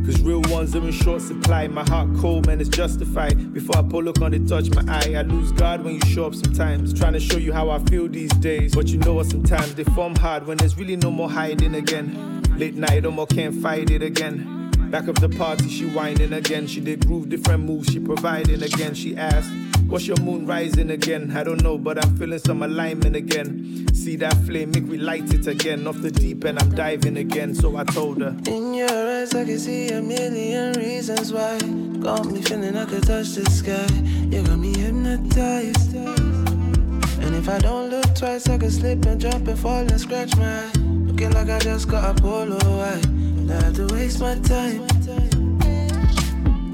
Cause 0.07 0.19
real 0.23 0.41
ones 0.51 0.75
are 0.75 0.79
in 0.79 0.93
short 0.93 1.21
supply. 1.21 1.69
My 1.69 1.85
heart 1.85 2.09
cold, 2.17 2.47
man, 2.47 2.59
it's 2.59 2.71
justified. 2.71 3.53
Before 3.53 3.77
I 3.77 3.83
pull 3.83 4.05
look 4.05 4.23
on 4.23 4.33
it, 4.33 4.49
touch 4.49 4.71
my 4.71 4.83
eye. 4.91 5.17
I 5.19 5.21
lose 5.21 5.53
guard 5.53 5.85
when 5.85 5.97
you 5.97 6.01
show 6.07 6.25
up 6.25 6.35
sometimes. 6.35 6.99
Trying 6.99 7.13
to 7.13 7.21
show 7.21 7.37
you 7.37 7.53
how 7.53 7.69
I 7.69 7.81
feel 7.81 8.09
these 8.09 8.33
days. 8.37 8.75
But 8.75 8.89
you 8.89 8.97
know 8.97 9.13
what, 9.13 9.27
sometimes 9.27 9.75
they 9.75 9.85
form 9.85 10.17
hard 10.17 10.47
when 10.47 10.57
there's 10.57 10.79
really 10.79 10.97
no 10.97 11.11
more 11.11 11.29
hiding 11.29 11.75
again. 11.75 12.43
Late 12.57 12.77
night, 12.77 13.03
no 13.03 13.11
more 13.11 13.27
can't 13.27 13.55
fight 13.61 13.91
it 13.91 14.03
again. 14.03 14.54
Back 14.95 15.09
of 15.09 15.17
the 15.17 15.29
party, 15.29 15.69
she 15.69 15.87
whining 15.87 16.33
again. 16.33 16.69
She 16.69 16.81
did 16.81 17.05
groove 17.05 17.29
different 17.29 17.65
moves, 17.65 17.93
she 17.93 17.99
providing 17.99 18.63
again. 18.63 18.95
She 18.95 19.17
asked, 19.17 19.51
What's 19.89 20.07
your 20.07 20.17
moon 20.19 20.47
rising 20.47 20.91
again? 20.91 21.37
I 21.37 21.43
don't 21.43 21.61
know, 21.65 21.77
but 21.77 21.99
I'm 21.99 22.17
feeling 22.17 22.39
some 22.39 22.63
alignment 22.63 23.17
again. 23.17 23.89
See 23.93 24.15
that 24.15 24.37
flame, 24.47 24.71
make 24.71 24.85
me 24.85 24.99
light 24.99 25.35
it 25.35 25.49
again. 25.49 25.89
Off 25.89 26.01
the 26.01 26.13
deep 26.13 26.45
end, 26.45 26.61
I'm 26.61 26.71
diving 26.77 27.17
again. 27.17 27.57
So 27.57 27.77
I 27.77 27.83
told 27.83 28.21
her, 28.21 28.37
In 28.47 28.73
your 28.73 28.89
eyes, 28.89 29.35
I 29.35 29.45
can 29.45 29.59
see 29.59 29.89
a 29.89 30.01
million 30.01 30.75
reasons 30.75 31.33
why. 31.33 31.59
Got 31.99 32.27
me 32.27 32.41
feeling 32.43 32.77
I 32.77 32.85
could 32.85 33.03
touch 33.03 33.35
the 33.35 33.51
sky. 33.51 33.93
You 34.31 34.47
got 34.47 34.61
me 34.61 34.79
hypnotized. 34.79 35.93
And 35.97 37.35
if 37.35 37.49
I 37.49 37.59
don't 37.59 37.91
look 37.91 38.15
twice, 38.15 38.49
I 38.49 38.59
could 38.59 38.73
slip 38.73 39.05
and 39.07 39.21
jump 39.21 39.49
and 39.49 39.59
fall 39.59 39.81
and 39.81 40.01
scratch 40.01 40.37
my 40.37 40.67
eye. 40.67 40.71
Looking 40.77 41.33
like 41.33 41.51
I 41.51 41.59
just 41.59 41.89
got 41.89 42.17
a 42.17 42.23
polo 42.23 42.59
white. 42.79 43.24
Not 43.47 43.75
to 43.75 43.87
waste 43.95 44.21
my 44.21 44.35
time. 44.37 44.87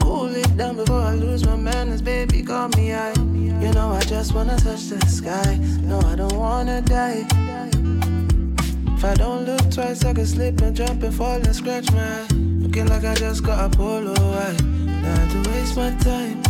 Cool 0.00 0.34
it 0.36 0.56
down 0.56 0.76
before 0.76 1.00
I 1.00 1.14
lose 1.14 1.44
my 1.44 1.56
manners, 1.56 2.02
baby. 2.02 2.42
Call 2.42 2.68
me 2.70 2.90
high. 2.90 3.12
You 3.14 3.72
know 3.72 3.90
I 3.90 4.00
just 4.02 4.34
wanna 4.34 4.56
touch 4.56 4.86
the 4.88 5.00
sky. 5.06 5.58
No, 5.82 6.00
I 6.00 6.14
don't 6.14 6.36
wanna 6.36 6.80
die. 6.80 7.26
If 8.96 9.04
I 9.04 9.14
don't 9.14 9.44
look 9.46 9.70
twice, 9.70 10.04
I 10.04 10.12
could 10.14 10.28
slip 10.28 10.60
and 10.60 10.76
jump 10.76 11.02
and 11.02 11.14
fall 11.14 11.36
and 11.36 11.54
scratch 11.56 11.90
my 11.92 12.20
eye. 12.20 12.26
Looking 12.32 12.86
like 12.86 13.04
I 13.04 13.14
just 13.14 13.42
got 13.42 13.58
a 13.64 13.76
polo 13.76 14.12
white. 14.12 14.62
Not 14.62 15.30
to 15.30 15.50
waste 15.50 15.76
my 15.76 15.90
time. 15.96 16.42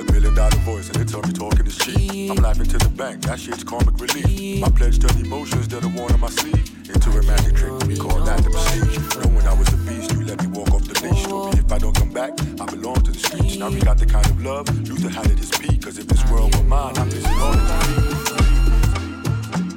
A 0.00 0.12
million 0.12 0.34
dollar 0.34 0.56
voice 0.64 0.88
and 0.88 0.96
they 0.96 1.04
tell 1.04 1.22
me 1.22 1.32
talking 1.32 1.66
is 1.66 1.76
cheap. 1.76 2.30
I'm 2.30 2.36
laughing 2.36 2.66
to 2.66 2.78
the 2.78 2.88
bank, 2.88 3.22
that 3.22 3.38
shit's 3.40 3.64
karmic 3.64 3.98
relief. 4.00 4.64
I 4.64 4.70
pledge 4.70 4.98
to 5.00 5.08
emotions 5.18 5.68
that 5.68 5.84
are 5.84 5.88
worn 5.88 6.12
on 6.12 6.20
my 6.20 6.30
sleeve. 6.30 6.77
Into 6.88 7.10
romantic 7.10 7.54
trick, 7.54 7.72
we 7.86 7.96
call 7.96 8.20
that 8.24 8.42
the 8.42 8.50
besiege. 8.50 8.98
Knowing 9.24 9.46
I 9.46 9.54
was 9.54 9.68
a 9.72 9.76
beast, 9.86 10.12
you 10.12 10.24
let 10.24 10.40
me 10.42 10.48
walk 10.48 10.70
off 10.72 10.84
the 10.84 10.94
leash. 11.02 11.24
Told 11.24 11.54
me 11.54 11.60
if 11.60 11.72
I 11.72 11.78
don't 11.78 11.94
come 11.94 12.12
back, 12.12 12.32
I 12.60 12.66
belong 12.66 12.96
to 13.02 13.10
the 13.10 13.18
streets. 13.18 13.56
Now 13.56 13.70
we 13.70 13.80
got 13.80 13.98
the 13.98 14.06
kind 14.06 14.26
of 14.26 14.42
love 14.42 14.68
Luther 14.88 15.10
had 15.10 15.30
at 15.30 15.38
his 15.38 15.50
peak. 15.50 15.82
Cause 15.82 15.98
if 15.98 16.06
this 16.06 16.24
world 16.30 16.54
were 16.56 16.64
mine, 16.64 16.96
I'm 16.96 17.08
missing 17.08 17.38
all 17.40 17.52
of 17.52 17.68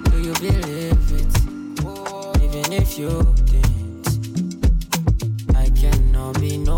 the 0.03 0.09
Do 0.12 0.22
you 0.22 0.34
believe 0.34 0.91
few 2.91 3.24
things. 3.47 4.20
I 5.55 5.70
cannot 5.70 6.41
be 6.41 6.57
nobody 6.57 6.70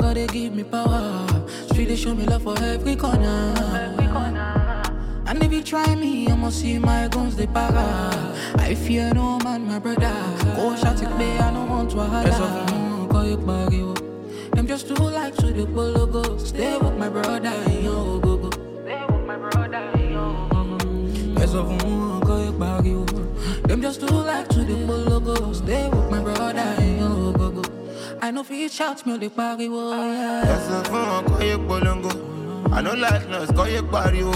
Now 0.00 0.06
Baba 0.06 0.14
gotta 0.14 0.32
give 0.32 0.54
me 0.54 0.64
power. 0.64 1.26
Street 1.68 1.88
they 1.88 1.96
show 1.96 2.14
me 2.14 2.24
love 2.24 2.42
for 2.42 2.58
every 2.58 2.96
corner. 2.96 3.54
Every 3.74 4.06
corner. 4.06 4.82
And 5.26 5.42
if 5.42 5.52
you 5.52 5.62
try 5.62 5.94
me, 5.94 6.26
you 6.26 6.36
must 6.36 6.60
see 6.60 6.78
my 6.78 7.06
guns, 7.08 7.36
they 7.36 7.46
para. 7.46 8.34
I 8.56 8.74
fear 8.74 9.12
no 9.12 9.38
man, 9.40 9.66
my 9.66 9.78
brother. 9.78 10.14
Go 10.56 10.74
shot 10.76 11.02
it, 11.02 11.08
babe, 11.18 11.40
I 11.40 11.52
don't 11.52 11.68
want 11.68 11.90
to 11.90 12.00
holla. 12.00 13.08
Call 13.10 13.26
you 13.26 13.36
baggy, 13.36 13.82
oh. 13.82 13.94
Them 14.54 14.66
just 14.66 14.88
too 14.88 14.94
like 14.94 15.36
to 15.36 15.52
the 15.52 15.66
polo 15.66 16.06
go. 16.06 16.38
Stay 16.38 16.78
with 16.78 16.96
my 16.96 17.10
brother, 17.10 17.52
yo, 17.82 18.18
go 18.20 18.36
go. 18.38 18.50
Stay 18.50 19.04
with 19.06 19.26
my 19.26 19.36
brother, 19.36 19.92
yo, 19.98 20.48
go 20.50 20.78
go. 20.78 20.86
Yes, 21.38 21.54
of 21.54 21.68
call 22.22 22.44
you 22.44 22.52
baggy, 22.52 22.94
oh. 22.94 23.04
Them 23.66 23.82
just 23.82 24.00
too 24.00 24.06
like 24.06 24.48
to 24.48 24.64
the 24.64 24.86
polo 24.86 25.20
go. 25.20 25.52
Stay 25.52 25.88
with 25.90 26.10
my 26.10 26.22
brother, 26.22 26.76
yo, 26.80 27.08
go 27.08 27.29
go. 27.29 27.29
I 28.22 28.30
know 28.30 28.42
if 28.42 28.50
you 28.50 28.68
shout 28.68 29.04
me, 29.06 29.16
the 29.16 29.28
baggy, 29.28 29.68
oh, 29.70 29.92
yeah. 29.94 30.44
Ẹsẹ̀ 30.54 30.82
fún 30.88 31.04
wọn 31.10 31.24
kọ́ 31.28 31.40
yé 31.48 31.56
polongo. 31.68 32.10
I 32.72 32.80
no 32.82 32.92
like 32.94 33.28
noise, 33.30 33.50
kọ́ 33.58 33.66
yé 33.72 33.80
pariwo. 33.92 34.34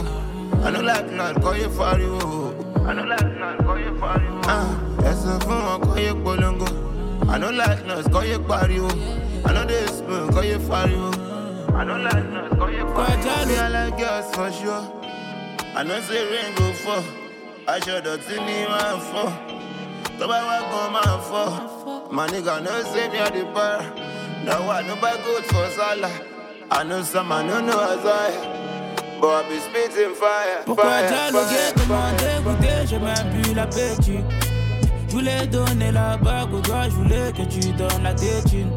I 0.65 0.71
no 0.71 0.81
like 0.81 1.11
noise, 1.19 1.39
kọ́ 1.45 1.53
yé 1.61 1.69
fariwo. 1.77 2.21
I 2.89 2.93
no 2.97 3.03
like 3.05 3.33
noise, 3.41 3.61
kọ́ 3.67 3.77
yé 3.85 3.91
fariwo. 4.01 4.41
Ah, 4.55 4.69
Ẹsẹ̀ 5.11 5.39
fún 5.45 5.61
wọn 5.67 5.79
kọ́ 5.87 5.97
yé 6.05 6.13
polongo. 6.25 6.69
I 7.33 7.39
no 7.39 7.51
like 7.51 7.87
noise, 7.87 8.09
kọ́ 8.15 8.23
yé 8.31 8.39
pariwo. 8.49 8.91
I 9.47 9.53
no 9.53 9.63
dey 9.71 9.87
spoon, 9.97 10.29
kọ́ 10.35 10.43
yé 10.51 10.57
fariwo. 10.69 11.11
I 11.79 11.85
no 11.85 11.95
like 12.07 12.27
noise, 12.35 12.55
kọ́ 12.61 12.69
yé 12.77 12.83
pariwo. 12.95 13.47
Me, 13.49 13.57
I 13.59 13.69
like 13.77 13.99
girls 13.99 14.27
for 14.35 14.51
sure. 14.59 14.85
I 15.77 15.83
know 15.83 16.01
say 16.07 16.23
rain 16.31 16.51
go 16.57 16.73
fall. 16.83 17.05
Aṣọ 17.73 18.01
dọ̀tí 18.07 18.35
ni 18.47 18.57
máa 18.73 18.97
fọ́. 19.11 19.29
Tó 20.19 20.25
bá 20.31 20.39
wá 20.49 20.57
gan 20.71 20.87
máa 20.95 21.17
fọ́. 21.29 21.47
My 22.11 22.27
nigga 22.29 22.63
know 22.63 22.83
say 22.93 23.09
me 23.09 23.19
a 23.19 23.31
the 23.31 23.45
bar. 23.53 23.83
Now 24.45 24.71
I 24.71 24.83
no 24.87 24.95
buy 24.97 25.17
goods 25.25 25.47
for 25.49 25.69
Salah. 25.71 26.11
I 26.71 26.85
know 26.85 27.03
some, 27.03 27.33
I 27.33 27.47
no 27.47 27.61
know 27.61 27.79
Isaiah. 27.79 28.61
But 29.21 29.45
I 29.45 29.49
be 29.49 29.59
spitting 29.59 30.15
fire, 30.15 30.63
Pourquoi 30.65 31.03
dialoguer, 31.09 31.73
comment 31.77 32.13
dégoûter, 32.19 32.87
j'ai 32.87 32.99
même 32.99 33.43
plus 33.43 33.55
l'appétit. 33.55 34.21
Je 35.09 35.13
voulais 35.13 35.47
donner 35.47 35.93
la 35.93 36.17
bague 36.17 36.53
au 36.53 36.61
gars, 36.61 36.85
je 36.85 36.91
voulais 36.91 37.33
que 37.33 37.43
tu 37.43 37.73
donnes 37.73 38.03
la 38.03 38.13
tétine. 38.15 38.71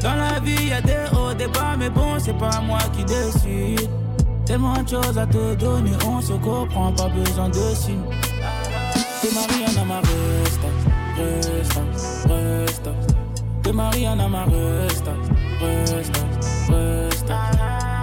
Dans 0.00 0.14
la 0.14 0.38
vie, 0.40 0.68
y 0.68 0.72
a 0.72 0.80
des 0.80 1.04
hauts, 1.12 1.34
des 1.34 1.48
bas, 1.48 1.76
mais 1.76 1.90
bon, 1.90 2.18
c'est 2.18 2.38
pas 2.38 2.60
moi 2.60 2.78
qui 2.96 3.04
décide. 3.04 3.90
Tellement 4.46 4.82
de 4.82 4.88
choses 4.88 5.18
à 5.18 5.26
te 5.26 5.54
donner, 5.56 5.90
on 6.06 6.20
se 6.20 6.32
comprend, 6.34 6.92
pas 6.92 7.08
besoin 7.08 7.48
de 7.48 7.74
signes. 7.74 8.04
T'es 9.20 9.28
ma 9.34 9.40
resta, 9.40 9.67
resta, 11.18 11.80
resta. 12.28 12.90
T'es 13.62 13.72
Mariana, 13.72 14.28
ma 14.28 14.44
resta, 14.44 15.12
resta, 15.60 16.20
resta. 16.68 17.36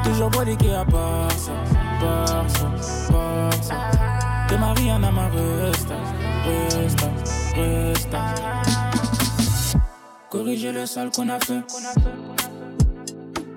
Toujours 0.04 0.30
bodiqué 0.30 0.74
à 0.74 0.86
part 0.86 1.32
ça, 1.32 1.52
part 2.00 2.50
ça, 2.50 3.12
part 3.12 3.64
ça. 3.64 3.76
T'es 4.48 4.58
Mariana, 4.58 5.12
ma 5.12 5.28
resta, 5.30 5.96
resta, 6.46 7.08
resta. 7.56 8.20
Corriger 10.30 10.72
le 10.72 10.86
sale 10.86 11.10
qu'on 11.12 11.30
a 11.30 11.40
fait. 11.40 11.64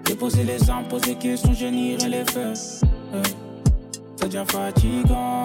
Déposer 0.04 0.44
les 0.44 0.70
armes, 0.70 0.86
poser 0.88 1.16
questions, 1.16 1.52
nierai 1.70 2.08
les 2.08 2.24
faits. 2.24 2.84
C'est 4.16 4.26
déjà 4.26 4.44
fatigant. 4.46 5.44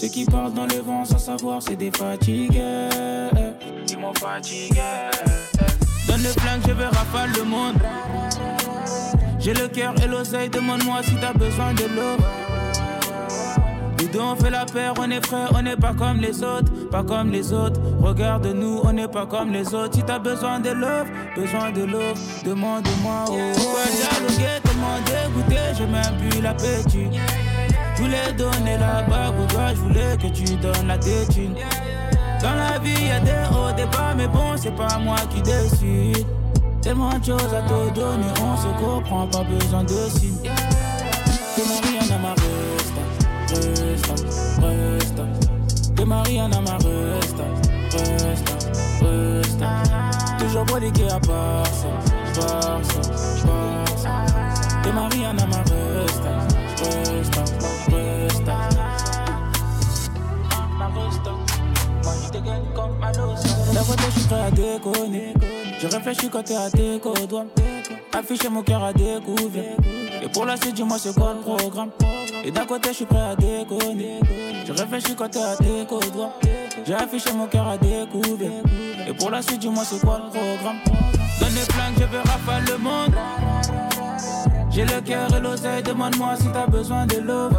Ceux 0.00 0.08
qui 0.08 0.24
parlent 0.24 0.54
dans 0.54 0.64
le 0.64 0.80
vent 0.80 1.04
sans 1.04 1.18
savoir, 1.18 1.60
c'est 1.60 1.76
des 1.76 1.90
fatigués. 1.90 2.88
Ils 3.86 3.98
m'ont 3.98 4.14
fatigué. 4.14 4.80
Donne 6.08 6.22
le 6.22 6.30
flingue, 6.30 6.62
je 6.66 6.72
vais 6.72 6.86
rafale 6.86 7.30
le 7.36 7.44
monde. 7.44 7.76
J'ai 9.38 9.52
le 9.52 9.68
cœur 9.68 9.92
et 10.02 10.08
l'oseille, 10.08 10.48
demande-moi 10.48 11.02
si 11.02 11.16
t'as 11.20 11.34
besoin 11.34 11.74
de 11.74 11.82
l'eau. 11.82 12.16
Nous 14.00 14.08
deux 14.08 14.20
on 14.20 14.36
fait 14.36 14.48
la 14.48 14.64
paire, 14.64 14.94
on 14.98 15.10
est 15.10 15.26
frères, 15.26 15.50
on 15.54 15.60
n'est 15.60 15.76
pas 15.76 15.92
comme 15.92 16.16
les 16.16 16.42
autres, 16.42 16.72
pas 16.90 17.02
comme 17.02 17.30
les 17.30 17.52
autres. 17.52 17.78
Regarde-nous, 18.00 18.80
on 18.82 18.94
n'est 18.94 19.06
pas 19.06 19.26
comme 19.26 19.52
les 19.52 19.74
autres. 19.74 19.96
Si 19.96 20.02
t'as 20.02 20.18
besoin 20.18 20.60
de 20.60 20.70
love, 20.70 21.08
besoin 21.36 21.72
de 21.72 21.82
love, 21.82 22.18
demande-moi. 22.42 23.26
Oh. 23.28 23.36
Pourquoi 23.54 23.84
dialoguer, 23.84 24.60
dégoûté, 25.04 25.60
j'ai 25.76 25.86
même 25.86 26.30
plus 26.30 26.40
l'appétit. 26.40 27.20
Je 28.00 28.04
voulais 28.06 28.32
donner 28.32 28.78
la 28.78 29.02
bague 29.02 29.38
au 29.38 29.54
gars, 29.54 29.74
je 29.74 29.80
voulais 29.80 30.16
que 30.16 30.28
tu 30.28 30.56
donnes 30.56 30.86
la 30.86 30.96
tétine. 30.96 31.54
Dans 32.42 32.54
la 32.54 32.78
vie, 32.78 33.08
y 33.08 33.10
a 33.10 33.20
des 33.20 33.54
hauts, 33.54 33.76
des 33.76 33.84
bas, 33.84 34.14
mais 34.16 34.26
bon, 34.26 34.56
c'est 34.56 34.74
pas 34.74 34.96
moi 34.98 35.16
qui 35.28 35.42
décide. 35.42 36.26
Tellement 36.80 37.18
de 37.18 37.24
choses 37.26 37.52
à 37.54 37.60
te 37.60 37.94
donner, 37.94 38.32
on 38.42 38.56
se 38.56 38.68
comprend, 38.82 39.26
pas 39.26 39.44
besoin 39.44 39.84
de 39.84 40.08
signes. 40.18 40.48
T'es 41.54 41.62
Mariana, 41.68 42.18
ma 42.22 42.30
resta, 42.40 43.02
resta, 43.50 44.14
resta. 44.62 45.24
T'es 45.94 46.04
Mariana, 46.06 46.60
ma 46.62 46.76
resta, 46.78 47.44
resta, 47.92 48.54
resta. 49.02 49.68
Toujours 50.38 50.64
bodiqué 50.64 51.04
à 51.10 51.20
part 51.20 51.66
ça, 51.66 52.40
part 52.40 52.80
ça, 52.82 53.00
part 53.46 53.98
ça. 53.98 54.08
T'es 54.82 54.90
Mariana, 54.90 55.44
ma 55.46 55.58
resta, 55.58 55.99
resta. 56.84 57.44
Ma 63.72 63.82
je 63.82 64.04
je 64.04 64.18
suis 64.18 64.28
prêt 64.28 64.40
à 64.40 64.50
déconner. 64.50 65.34
Je 65.80 65.86
réfléchis 65.86 66.28
quand 66.28 66.42
t'es 66.42 66.56
à 66.56 66.70
tes 66.70 66.98
doigts. 67.26 67.46
Afficher 68.12 68.48
mon 68.48 68.62
cœur 68.62 68.84
à 68.84 68.92
découvert. 68.92 69.76
Et 70.22 70.28
pour 70.28 70.44
la 70.44 70.56
suite, 70.56 70.74
dis-moi 70.74 70.98
c'est 70.98 71.14
quoi 71.14 71.34
le 71.34 71.40
programme. 71.40 71.90
Et 72.44 72.50
d'un 72.50 72.66
côté, 72.66 72.90
je 72.90 72.96
suis 72.96 73.04
prêt 73.06 73.20
à 73.20 73.36
déconner. 73.36 74.20
Je 74.66 74.72
réfléchis 74.72 75.14
quand 75.14 75.28
t'es 75.28 75.42
à 75.42 75.56
tes 75.56 75.84
doigts. 75.84 76.32
J'ai 76.86 76.94
affiché 76.94 77.32
mon 77.32 77.46
cœur 77.46 77.68
à 77.68 77.78
découvrir. 77.78 78.50
Et 79.08 79.12
pour 79.14 79.30
la 79.30 79.42
suite, 79.42 79.60
dis-moi 79.60 79.84
c'est 79.84 80.00
quoi 80.00 80.20
le 80.24 80.30
programme. 80.30 80.78
Donne 81.40 81.54
les 81.54 81.72
flingues, 81.72 81.94
je 81.98 82.04
veux 82.04 82.20
rafale 82.20 82.64
le 82.66 82.78
monde. 82.78 83.89
J'ai 84.80 84.86
le 84.86 85.00
cœur 85.02 85.28
et 85.36 85.40
l'oseille, 85.40 85.82
demande-moi 85.82 86.36
si 86.40 86.48
t'as 86.54 86.66
besoin 86.66 87.04
de 87.04 87.18
love. 87.18 87.52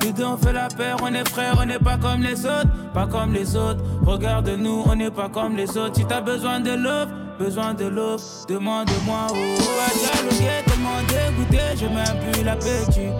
Les 0.00 0.12
deux 0.12 0.24
on 0.24 0.36
fait 0.36 0.52
la 0.52 0.68
paire, 0.68 0.96
on 1.02 1.12
est 1.12 1.28
frères, 1.28 1.56
on 1.60 1.66
n'est 1.66 1.80
pas 1.80 1.96
comme 1.96 2.22
les 2.22 2.46
autres, 2.46 2.68
pas 2.94 3.08
comme 3.08 3.32
les 3.32 3.56
autres. 3.56 3.82
Regarde-nous, 4.06 4.84
on 4.86 4.94
n'est 4.94 5.10
pas 5.10 5.28
comme 5.28 5.56
les 5.56 5.76
autres. 5.76 5.96
Si 5.96 6.04
t'as 6.04 6.20
besoin 6.20 6.60
de 6.60 6.70
love, 6.70 7.08
besoin 7.36 7.74
de 7.74 7.86
love, 7.86 8.22
demande-moi. 8.48 9.26
Oh, 9.30 9.34
oh 9.34 9.98
dialoguer, 9.98 10.62
comment 10.68 11.00
dégoûter, 11.08 11.76
j'ai 11.76 11.88
même 11.88 12.32
plus 12.32 12.44
l'appétit. 12.44 13.10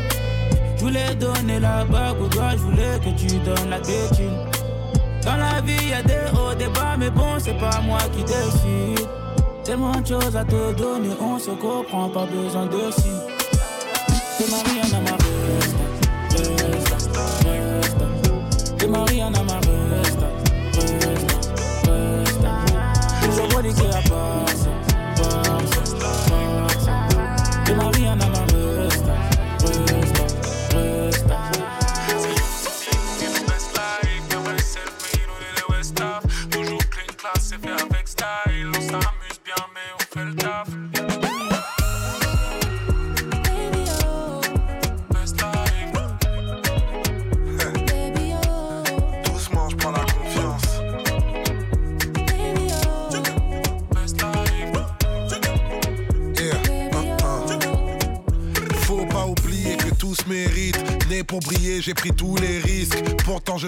Je 0.76 0.84
voulais 0.84 1.16
donner 1.16 1.58
la 1.58 1.84
bague 1.84 2.20
au 2.22 2.28
doigt, 2.28 2.52
je 2.52 2.58
voulais 2.58 3.00
que 3.00 3.10
tu 3.20 3.38
donnes 3.38 3.70
la 3.70 3.80
tétine. 3.80 4.46
Dans 5.24 5.36
la 5.36 5.60
vie, 5.62 5.88
y 5.88 5.94
a 5.94 6.02
des 6.04 6.30
hauts, 6.32 6.54
des 6.56 6.68
bas, 6.68 6.96
mais 6.96 7.10
bon, 7.10 7.40
c'est 7.40 7.58
pas 7.58 7.80
moi 7.80 7.98
qui 8.14 8.22
décide. 8.22 9.08
Tellement 9.64 10.00
de 10.00 10.06
choses 10.06 10.36
à 10.36 10.44
te 10.44 10.72
donner, 10.74 11.10
on 11.20 11.38
se 11.38 11.50
comprend, 11.50 12.08
pas 12.08 12.26
besoin 12.26 12.66
de 12.66 12.90
signes. 12.90 13.12
T'es 14.38 14.46
Mariana, 14.50 15.00
ma 15.00 15.12
resta, 15.12 15.19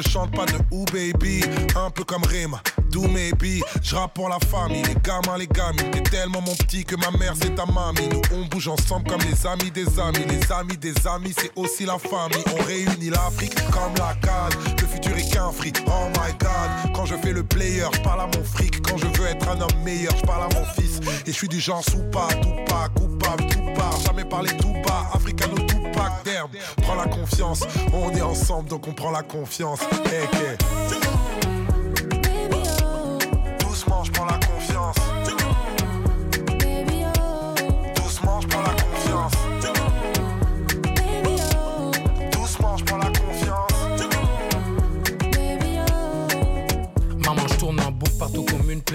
chante 0.02 0.34
pas 0.34 0.46
de 0.46 0.58
ou 0.70 0.84
baby. 0.86 1.42
Un 1.76 1.90
peu 1.90 2.04
comme 2.04 2.24
Rima, 2.24 2.60
do 2.92 3.08
maybe. 3.08 3.62
Je 3.82 3.96
pour 4.14 4.28
la 4.28 4.38
famille, 4.38 4.82
les 4.82 4.94
gamins, 5.02 5.38
les 5.38 5.46
gamines. 5.46 5.90
T'es 5.90 6.02
tellement 6.02 6.42
mon 6.42 6.54
petit 6.54 6.84
que 6.84 6.94
ma 6.96 7.10
mère 7.18 7.34
c'est 7.40 7.54
ta 7.54 7.64
mamie. 7.66 8.08
Nous 8.12 8.20
on 8.36 8.44
bouge 8.46 8.68
ensemble 8.68 9.08
comme 9.08 9.20
les 9.22 9.46
amis 9.46 9.70
des 9.70 9.98
amis. 9.98 10.24
Les 10.28 10.52
amis 10.52 10.76
des 10.76 10.94
amis, 11.06 11.34
c'est 11.36 11.50
aussi 11.56 11.84
la 11.86 11.98
famille. 11.98 12.44
On 12.58 12.62
réunit 12.64 13.10
l'Afrique 13.10 13.54
comme 13.70 13.94
la 13.96 14.14
canne. 14.20 14.52
Le 14.80 14.86
futur 14.86 15.16
est 15.16 15.32
qu'un 15.32 15.50
fric, 15.50 15.82
oh 15.86 16.08
my 16.18 16.32
god. 16.38 16.94
Quand 16.94 17.06
je 17.06 17.16
fais 17.16 17.32
le 17.32 17.42
player, 17.42 17.86
je 17.94 18.00
parle 18.00 18.20
à 18.20 18.26
mon 18.26 18.44
fric. 18.44 18.82
Quand 18.82 18.98
je 18.98 19.06
veux 19.06 19.26
être 19.26 19.48
un 19.48 19.60
homme 19.60 19.82
meilleur, 19.82 20.14
je 20.16 20.26
parle 20.26 20.44
à 20.44 20.58
mon 20.58 20.64
fils. 20.66 21.00
Et 21.26 21.32
je 21.32 21.36
suis 21.36 21.48
du 21.48 21.60
genre 21.60 21.82
sous 21.82 22.02
pas, 22.12 22.28
tout 22.42 22.64
pas, 22.66 22.88
coupable, 22.94 23.46
tout 23.46 23.72
part. 23.74 23.98
Jamais 24.04 24.24
parler 24.24 24.50
tout 24.58 24.74
bas, 24.86 25.08
africano 25.14 25.56
tout 25.66 25.82
pack 25.94 26.24
d'herbe. 26.24 26.50
Prends 26.82 26.96
la 26.96 27.06
confiance, 27.06 27.62
on 27.92 28.10
est 28.10 28.22
ensemble 28.22 28.68
donc 28.68 28.86
on 28.86 28.92
prend 28.92 29.10
la 29.10 29.22
confiance. 29.22 29.80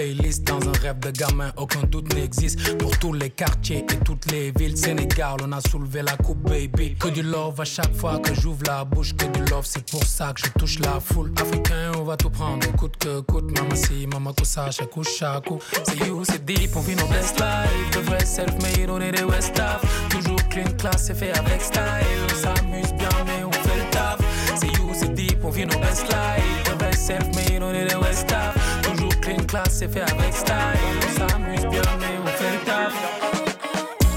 Playlist. 0.07 0.43
Dans 0.43 0.59
un 0.67 0.71
rêve 0.81 0.99
de 0.99 1.11
gamin, 1.11 1.51
aucun 1.57 1.83
doute 1.83 2.13
n'existe. 2.13 2.77
Pour 2.77 2.97
tous 2.97 3.13
les 3.13 3.29
quartiers 3.29 3.85
et 3.91 3.97
toutes 4.03 4.31
les 4.31 4.51
villes, 4.51 4.77
Sénégal, 4.77 5.37
on 5.43 5.51
a 5.51 5.59
soulevé 5.61 6.01
la 6.01 6.15
coupe, 6.17 6.49
baby. 6.49 6.95
Que 6.95 7.09
du 7.09 7.23
love 7.23 7.59
à 7.59 7.65
chaque 7.65 7.93
fois 7.93 8.19
que 8.19 8.33
j'ouvre 8.33 8.63
la 8.65 8.83
bouche. 8.85 9.15
Que 9.15 9.25
du 9.25 9.43
love, 9.51 9.65
c'est 9.65 9.85
pour 9.89 10.03
ça 10.03 10.33
que 10.33 10.41
je 10.45 10.51
touche 10.59 10.79
la 10.79 10.99
foule. 10.99 11.31
Africain, 11.41 11.91
on 11.97 12.03
va 12.03 12.17
tout 12.17 12.29
prendre, 12.29 12.65
coûte 12.75 12.97
que 12.97 13.19
coûte. 13.21 13.51
Maman, 13.57 13.75
si, 13.75 14.07
chaque 14.71 14.89
coup, 14.89 15.03
chaque 15.03 15.45
coup. 15.45 15.59
C'est 15.83 15.97
you, 16.05 16.23
c'est 16.25 16.43
deep, 16.45 16.75
on 16.75 16.81
vit 16.81 16.95
nos 16.95 17.07
best 17.07 17.39
life. 17.39 17.91
De 17.91 17.99
vrai 17.99 18.25
self-made, 18.25 18.89
on 18.89 19.01
est 19.01 19.11
des 19.11 19.23
West 19.23 19.59
Af. 19.59 19.81
Toujours 20.09 20.41
clean, 20.49 20.71
class, 20.77 21.05
c'est 21.07 21.15
fait 21.15 21.37
avec 21.37 21.61
style. 21.61 21.81
On 22.31 22.35
s'amuse 22.35 22.93
bien, 22.93 23.09
mais 23.25 23.43
on 23.43 23.51
fait 23.51 23.77
le 23.77 23.89
taf. 23.91 24.17
C'est 24.55 24.67
you, 24.67 24.91
c'est 24.93 25.13
deep, 25.13 25.43
on 25.43 25.49
vit 25.49 25.65
nos 25.65 25.79
best 25.79 26.03
life. 26.03 26.63
De 26.65 26.83
vrai 26.83 26.93
self-made, 26.93 27.61
on 27.61 27.73
est 27.73 27.87
des 27.87 27.95
West 27.95 28.31
Af. 28.31 28.56
Clean, 29.27 29.45
class, 29.45 29.79
c'est 29.79 29.91
fait 29.91 30.03
avec 30.03 30.33
style. 30.33 30.55
On 31.03 31.19
s'amuse 31.19 31.65
bien, 31.69 31.81
mais 31.99 32.17
on 32.23 32.27
fait 32.27 32.49
le. 32.53 32.87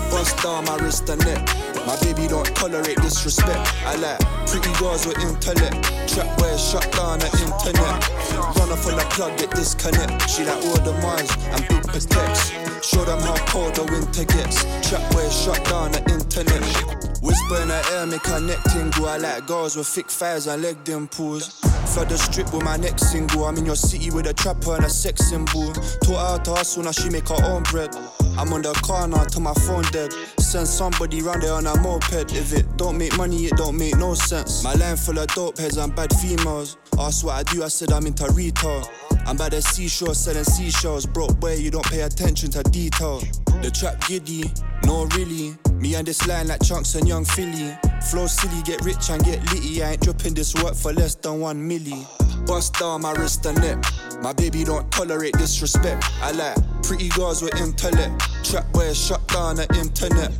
Bust 0.09 0.41
down 0.41 0.65
my 0.65 0.85
wrist 0.85 1.11
and 1.11 1.19
neck. 1.25 1.41
My 1.85 1.97
baby 2.01 2.29
don't 2.29 2.47
tolerate 2.55 3.01
disrespect. 3.03 3.59
I 3.85 3.97
like 3.97 4.21
pretty 4.47 4.71
girls 4.79 5.09
with 5.09 5.19
intellect. 5.19 5.75
Trap 6.07 6.41
where 6.41 6.57
shut 6.57 6.87
down 6.93 7.19
the 7.19 7.27
internet. 7.43 8.09
Run 8.55 8.71
off 8.71 8.87
on 8.87 8.97
the 8.99 9.07
plug, 9.11 9.37
get 9.37 9.51
disconnect. 9.51 10.31
She 10.31 10.45
like 10.45 10.65
all 10.65 10.79
the 10.79 10.93
miles 11.03 11.37
and 11.55 11.67
big 11.67 11.83
protects. 11.89 12.53
Show 12.87 13.05
them 13.05 13.19
how 13.19 13.35
cold 13.47 13.75
the 13.75 13.83
winter 13.91 14.25
gets. 14.25 14.63
Trap 14.89 15.13
where 15.13 15.29
shut 15.29 15.65
down 15.65 15.91
the 15.91 16.03
internet. 16.07 17.10
Whisper 17.23 17.61
in 17.62 17.68
her 17.68 17.83
ear, 17.93 18.07
make 18.07 18.27
her 18.27 18.41
neck 18.41 18.62
tingle. 18.73 19.07
I 19.07 19.18
like 19.18 19.47
girls 19.47 19.77
with 19.77 19.87
thick 19.87 20.09
thighs 20.11 20.47
and 20.47 20.62
leg 20.62 20.83
dimples. 20.85 21.61
Flood 21.93 22.09
the 22.09 22.16
strip 22.16 22.53
with 22.53 22.64
my 22.64 22.77
next 22.77 23.11
single. 23.11 23.45
I'm 23.45 23.57
in 23.59 23.66
your 23.66 23.77
city 23.77 24.11
with 24.11 24.27
a 24.27 24.33
trapper 24.33 24.77
and 24.77 24.85
a 24.85 24.89
sex 24.89 25.29
symbol. 25.29 25.73
Taught 26.03 26.39
her 26.39 26.45
to 26.45 26.51
hustle, 26.55 26.85
now 26.85 26.93
she 26.93 27.11
make 27.11 27.29
her 27.29 27.45
own 27.45 27.62
bread. 27.64 27.95
I'm 28.39 28.53
on 28.53 28.62
the 28.62 28.73
car 28.87 29.07
now 29.07 29.25
till 29.25 29.43
my 29.43 29.53
phone 29.53 29.85
dead. 29.93 30.12
Send 30.39 30.66
somebody 30.66 31.21
round 31.21 31.43
there 31.43 31.53
on 31.53 31.66
a 31.66 31.77
moped. 31.83 32.33
If 32.33 32.55
it 32.55 32.77
don't 32.77 32.97
make 32.97 33.16
money, 33.18 33.45
it 33.47 33.57
don't 33.57 33.77
make 33.77 33.97
no 33.97 34.14
sense. 34.14 34.64
My 34.64 34.73
line 34.75 34.97
full 34.97 35.18
of 35.18 35.27
dope 35.29 35.59
heads 35.59 35.77
and 35.77 35.95
bad 35.95 36.14
females. 36.16 36.79
Ask 36.99 37.25
what 37.25 37.35
I 37.35 37.43
do, 37.53 37.62
I 37.62 37.68
said 37.68 37.93
I'm 37.93 38.07
into 38.07 38.31
retail. 38.33 38.89
I'm 39.27 39.37
by 39.37 39.51
the 39.51 39.61
seashore 39.61 40.14
selling 40.14 40.45
seashells. 40.45 41.05
Broke 41.05 41.39
boy, 41.39 41.57
you 41.57 41.71
don't 41.71 41.85
pay 41.87 42.01
attention 42.01 42.51
to 42.53 42.62
detail. 42.62 43.21
The 43.61 43.71
trap 43.71 44.01
giddy, 44.07 44.51
no 44.85 45.05
really. 45.16 45.55
Me 45.81 45.95
and 45.95 46.07
this 46.07 46.27
line 46.27 46.49
like 46.49 46.62
chunks 46.62 46.95
and 46.95 47.09
young 47.11 47.25
Philly. 47.25 47.77
Flow 48.09 48.29
silly, 48.29 48.63
get 48.63 48.81
rich 48.85 49.11
and 49.11 49.23
get 49.25 49.43
litty. 49.53 49.83
I 49.83 49.93
ain't 49.93 50.01
dropping 50.01 50.33
this 50.33 50.55
work 50.63 50.77
for 50.77 50.93
less 50.93 51.17
than 51.17 51.41
one 51.41 51.59
milli. 51.59 52.07
Bust 52.47 52.75
down 52.75 53.03
my 53.03 53.11
wrist 53.15 53.45
and 53.47 53.61
neck. 53.61 53.85
My 54.23 54.33
baby 54.33 54.63
don't 54.63 54.89
tolerate 54.93 55.33
disrespect. 55.33 56.05
I 56.23 56.31
like 56.31 56.57
pretty 56.85 57.09
girls 57.09 57.43
with 57.43 57.61
intellect. 57.61 58.15
Trap 58.45 58.65
where 58.75 58.95
shut 58.95 59.27
down 59.27 59.57
the 59.57 59.67
internet. 59.77 60.31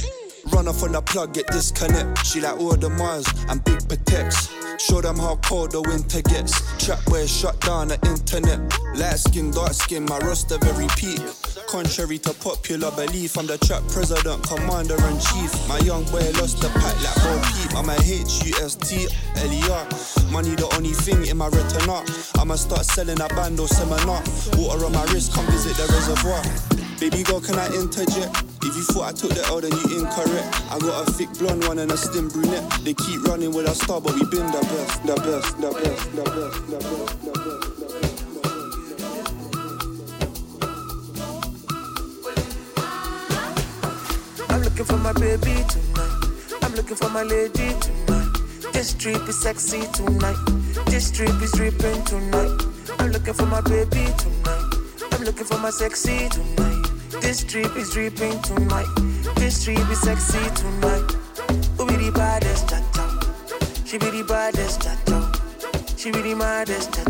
Run 0.53 0.69
off 0.69 0.85
on 0.85 0.93
the 0.93 1.03
plug, 1.03 1.35
get 1.35 1.49
disconnect. 1.49 2.25
She 2.25 2.41
like 2.41 2.61
all 2.61 2.77
the 2.77 2.89
Mars 2.89 3.27
and 3.49 3.63
big 3.65 3.89
protects. 3.89 4.49
Show 4.79 5.01
them 5.01 5.19
how 5.19 5.37
cold 5.43 5.73
the 5.73 5.83
winter 5.83 6.23
gets. 6.23 6.55
Trap 6.85 7.01
where 7.11 7.27
shut 7.27 7.61
down 7.63 7.89
the 7.89 7.99
internet. 8.07 8.61
Light 8.95 9.19
skin, 9.19 9.51
dark 9.51 9.73
skin, 9.73 10.05
my 10.05 10.19
roster 10.19 10.59
very 10.59 10.87
peak. 10.97 11.21
Contrary 11.71 12.19
to 12.19 12.35
popular 12.35 12.91
belief, 12.91 13.39
I'm 13.39 13.47
the 13.47 13.57
trap 13.59 13.87
president, 13.87 14.43
commander 14.43 14.99
in 15.07 15.17
chief. 15.23 15.55
My 15.69 15.79
young 15.87 16.03
boy 16.11 16.27
lost 16.35 16.59
the 16.59 16.67
pack 16.83 16.99
like 16.99 17.15
Bo 17.23 17.31
Peep. 17.47 17.79
I'm 17.79 17.87
a 17.87 17.95
a 17.95 18.03
H-U-S-T 18.03 19.07
L-E-R. 19.07 19.85
Money 20.35 20.59
the 20.59 20.67
only 20.75 20.91
thing 20.91 21.31
in 21.31 21.39
my 21.39 21.47
retina. 21.47 22.03
I'ma 22.43 22.59
start 22.59 22.83
selling 22.85 23.21
a 23.23 23.29
bando 23.39 23.67
seminar. 23.67 24.19
Water 24.59 24.83
on 24.83 24.91
my 24.99 25.07
wrist, 25.15 25.31
come 25.33 25.47
visit 25.55 25.79
the 25.79 25.87
reservoir. 25.95 26.43
Baby 26.99 27.23
girl, 27.23 27.39
can 27.39 27.55
I 27.55 27.71
interject? 27.79 28.35
If 28.67 28.75
you 28.75 28.83
thought 28.91 29.07
I 29.07 29.13
took 29.15 29.31
the 29.31 29.47
L, 29.47 29.63
then 29.63 29.71
you 29.71 30.03
incorrect. 30.03 30.51
I 30.75 30.79
got 30.83 31.07
a 31.07 31.13
thick 31.15 31.31
blonde 31.39 31.63
one 31.71 31.79
and 31.79 31.95
a 31.95 31.97
slim 31.97 32.35
brunette. 32.35 32.67
They 32.83 32.99
keep 32.99 33.23
running 33.31 33.55
with 33.55 33.71
a 33.71 33.75
star, 33.79 34.03
but 34.03 34.19
we 34.19 34.27
been 34.27 34.51
the 34.51 34.59
best, 34.59 35.07
the 35.07 35.15
best, 35.23 35.55
the 35.55 35.71
best, 35.71 36.03
the 36.19 36.23
best, 36.27 36.59
the 36.67 36.79
best, 36.83 37.23
the 37.23 37.31
best. 37.31 37.40
Looking 44.81 44.97
for 44.97 45.03
my 45.03 45.13
baby 45.13 45.63
tonight. 45.69 46.63
I'm 46.63 46.75
looking 46.75 46.97
for 46.97 47.11
my 47.11 47.23
lady 47.23 47.69
tonight. 47.81 48.33
This 48.73 48.95
trip 48.95 49.29
is 49.29 49.39
sexy 49.43 49.83
tonight. 49.93 50.39
This 50.87 51.11
trip 51.11 51.35
is 51.43 51.53
dripping 51.53 52.03
tonight. 52.05 52.63
I'm 52.99 53.11
looking 53.11 53.35
for 53.35 53.45
my 53.45 53.61
baby 53.61 54.07
tonight. 54.17 54.65
I'm 55.13 55.23
looking 55.25 55.45
for 55.45 55.59
my 55.59 55.69
sexy 55.69 56.31
tonight. 56.31 56.87
This 57.21 57.45
trip 57.45 57.77
is 57.77 57.91
dripping 57.91 58.41
tonight. 58.41 58.89
This 59.37 59.61
street 59.61 59.87
be 59.87 59.95
sexy 59.97 60.41
tonight. 60.55 61.13
Who 61.77 61.87
be 61.87 61.97
the 61.97 62.13
baddest, 62.15 62.71
cha 62.71 62.81
She 63.85 63.99
be 63.99 64.09
the 64.09 64.25
baddest, 64.25 64.81
cha 64.81 64.97
She 65.99 66.11
be 66.11 66.23
the 66.23 66.35
maddest, 66.35 66.95
cha 66.95 67.03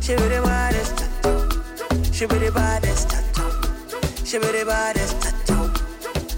She 0.00 0.16
be 0.16 0.22
the 0.22 0.40
maddest, 0.40 0.96
cha 0.96 2.12
She 2.12 2.26
be 2.26 2.38
the 2.38 2.50
baddest, 2.50 3.10
cha 3.10 4.24
She 4.24 4.38
be 4.38 4.46
the 4.46 4.64
baddest, 4.64 5.22
cha 5.22 5.31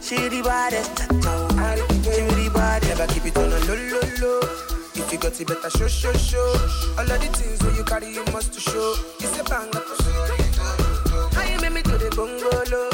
She 0.04 0.16
the 0.28 0.42
baddest, 0.42 1.00
She 1.00 2.20
the 2.20 2.50
baddest. 2.52 2.88
Never 2.90 3.06
keep 3.10 3.24
it 3.24 3.38
on 3.38 3.50
a 3.50 3.58
low, 3.64 3.74
low, 3.88 4.04
low. 4.20 4.40
If 4.92 5.10
you 5.10 5.18
got 5.18 5.40
it, 5.40 5.48
better 5.48 5.70
show, 5.70 5.88
show, 5.88 6.12
show. 6.12 6.44
All 6.98 7.08
of 7.08 7.16
the 7.16 7.28
things 7.32 7.62
where 7.64 7.74
you 7.74 7.84
carry, 7.84 8.12
you 8.12 8.22
must 8.30 8.52
show. 8.52 8.94
It's 9.20 9.40
a 9.40 9.44
banger 9.44 9.80
sure. 9.80 10.28
Oh. 11.08 11.30
How 11.32 11.48
you 11.48 11.58
make 11.58 11.72
me 11.72 11.80
do 11.80 11.96
the 11.96 12.10
bongolo? 12.12 12.92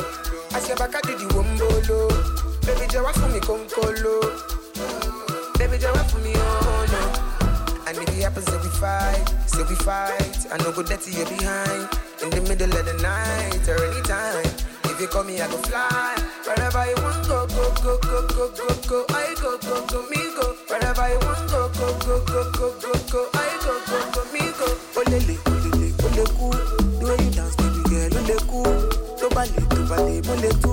I 0.54 0.60
say 0.60 0.76
back 0.76 0.94
I 0.94 1.00
do 1.02 1.18
the 1.18 1.26
wombolo. 1.34 2.14
Baby, 2.62 2.86
jawa 2.86 3.10
for 3.18 3.26
me 3.26 3.40
come 3.40 3.66
konkolo. 3.66 5.58
Baby, 5.58 5.78
jawa 5.82 6.06
for 6.06 6.18
me 6.18 6.30
oh 6.36 6.86
no. 6.94 7.88
And 7.88 7.98
if 7.98 8.08
it 8.08 8.22
happens, 8.22 8.46
say 8.46 8.56
we 8.58 8.68
fight, 8.78 9.26
say 9.46 9.64
we 9.64 9.74
fight. 9.82 10.46
I 10.52 10.58
no 10.58 10.70
go 10.70 10.84
dirty 10.84 11.10
you 11.10 11.24
behind. 11.24 11.90
In 12.22 12.30
the 12.30 12.40
middle 12.46 12.70
of 12.70 12.86
the 12.86 12.94
night 13.02 13.68
or 13.68 13.82
anytime. 13.84 14.59
If 15.00 15.04
you 15.04 15.12
call 15.12 15.24
me, 15.24 15.40
I 15.40 15.46
go 15.48 15.56
fly. 15.56 16.14
Wherever 16.44 16.84
you 16.84 17.02
want, 17.02 17.26
go, 17.26 17.46
go, 17.46 17.72
go, 17.80 17.96
go, 18.04 18.20
go, 18.28 18.48
go, 18.52 18.68
go. 18.86 19.06
I 19.08 19.34
go, 19.40 19.56
go, 19.56 19.86
go, 19.86 20.02
me 20.10 20.20
go. 20.36 20.52
Wherever 20.68 21.08
you 21.08 21.18
want, 21.24 21.48
go, 21.48 21.70
go, 21.72 21.88
go, 22.04 22.20
go, 22.28 22.50
go, 22.52 22.68
go, 22.76 22.92
go. 23.08 23.30
I 23.32 23.48
go, 23.64 23.80
go, 23.88 23.98
go, 24.12 24.22
me 24.28 24.44
go. 24.60 24.68
Olele, 25.00 25.36
olele, 25.48 25.88
ole 26.04 26.26
cool. 26.36 26.52
The 27.00 27.04
way 27.08 27.24
you 27.24 27.30
dance, 27.32 27.56
baby 27.56 27.80
girl, 27.88 28.12
ole 28.20 28.36
cool. 28.44 28.76
Tó 29.16 29.28
bá 29.32 29.44
lè, 29.48 30.52
tó. 30.60 30.69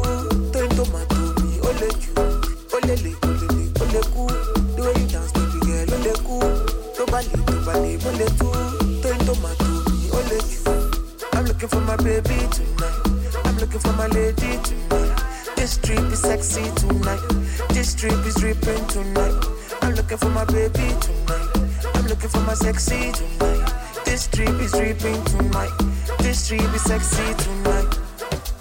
Sexy 22.79 23.11
tonight. 23.11 23.73
This 24.05 24.27
trip 24.27 24.49
is 24.61 24.71
dripping 24.71 25.23
tonight. 25.25 25.71
This 26.19 26.47
trip 26.47 26.61
is 26.61 26.83
sexy 26.83 27.33
tonight. 27.43 27.93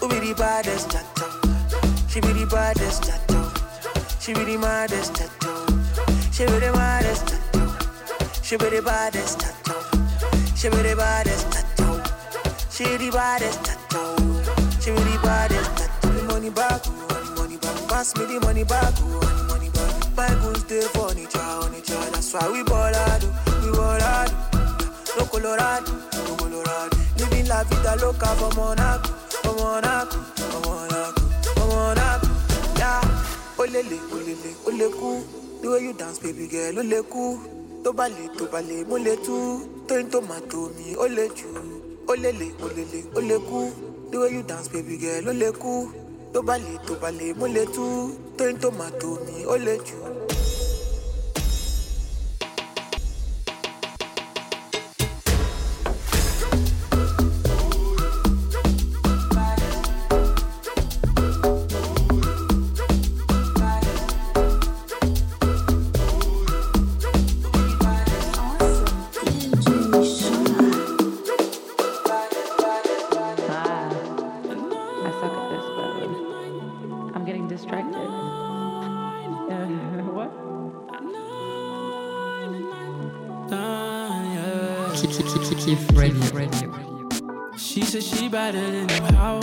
Who 0.01 0.09
be 0.09 0.19
the 0.21 0.35
baddest, 0.35 0.91
cha 0.91 1.01
She 2.09 2.21
be 2.21 2.33
the 2.33 2.47
baddest, 2.47 3.05
cha 3.05 3.17
She 4.21 4.33
be 4.33 4.45
the 4.45 4.59
maddest, 4.59 5.17
cha 5.17 5.27
She 6.33 6.47
be 6.47 6.59
the 6.59 6.73
maddest, 6.73 7.29
cha 7.29 7.37
She 8.43 8.57
be 8.57 8.69
the 8.71 8.83
baddest, 8.83 9.41
cha 9.41 9.51
She 10.57 10.69
be 10.71 10.77
the 10.77 10.97
baddest, 10.97 11.53
cha 11.53 11.63
She 12.71 12.85
the 12.97 13.11
baddest, 13.11 13.65
cha 13.67 13.76
la 27.57 27.65
vida 27.65 27.97
loca 27.97 28.27
for 28.39 28.55
Monaco, 28.55 29.09
for 29.43 29.55
Monaco, 29.57 30.19
for 30.37 30.61
Monaco, 30.67 31.23
for 31.57 31.67
Monaco. 31.73 32.29
Yeah, 32.77 33.01
olele, 33.57 33.99
olele, 34.13 34.51
ole 34.67 34.93
cool. 34.93 35.25
The 35.63 35.71
way 35.71 35.83
you 35.85 35.93
dance, 35.95 36.19
baby 36.19 36.49
girl, 36.49 36.79
ole 36.81 37.03
cool. 37.11 37.39
Tó 37.83 37.93
bá 37.93 38.09
lè, 38.09 38.29
tó 38.37 38.45
bá 38.53 38.61
lè, 38.61 39.17
tú. 39.25 39.37
Tóyin 39.89 40.11
tomato 40.11 40.71
mi, 40.77 40.93
jù. 41.39 41.49
Olele, 42.09 42.53
olele, 42.61 43.01
ole 43.15 43.39
cool. 43.49 43.71
The 44.11 44.19
way 44.19 44.33
you 44.35 44.43
dance, 44.43 44.69
baby 44.69 44.99
girl, 44.99 45.29
ole 45.31 45.53
cool. 45.53 45.89
Tó 46.35 46.43
bá 46.43 46.59
lè, 46.59 46.77
tó 46.87 46.95
bá 47.01 47.11
lè, 47.11 47.65
tú. 47.75 48.19
Tóyin 48.37 48.59
tomato 48.59 49.19
mi, 49.25 49.45
jù. 49.87 50.16
Distracted. 77.57 77.97
Uh, 77.97 78.07
what? 80.17 80.31
Keep, 84.97 85.11
keep, 85.11 85.27
keep, 85.27 85.43
keep, 85.43 85.59
keep 85.59 86.35
radio. 86.35 86.69
She 87.57 87.83
said 87.83 88.03
she 88.03 88.29
better 88.29 88.61
than 88.61 88.89
him, 88.89 89.15
how? 89.15 89.41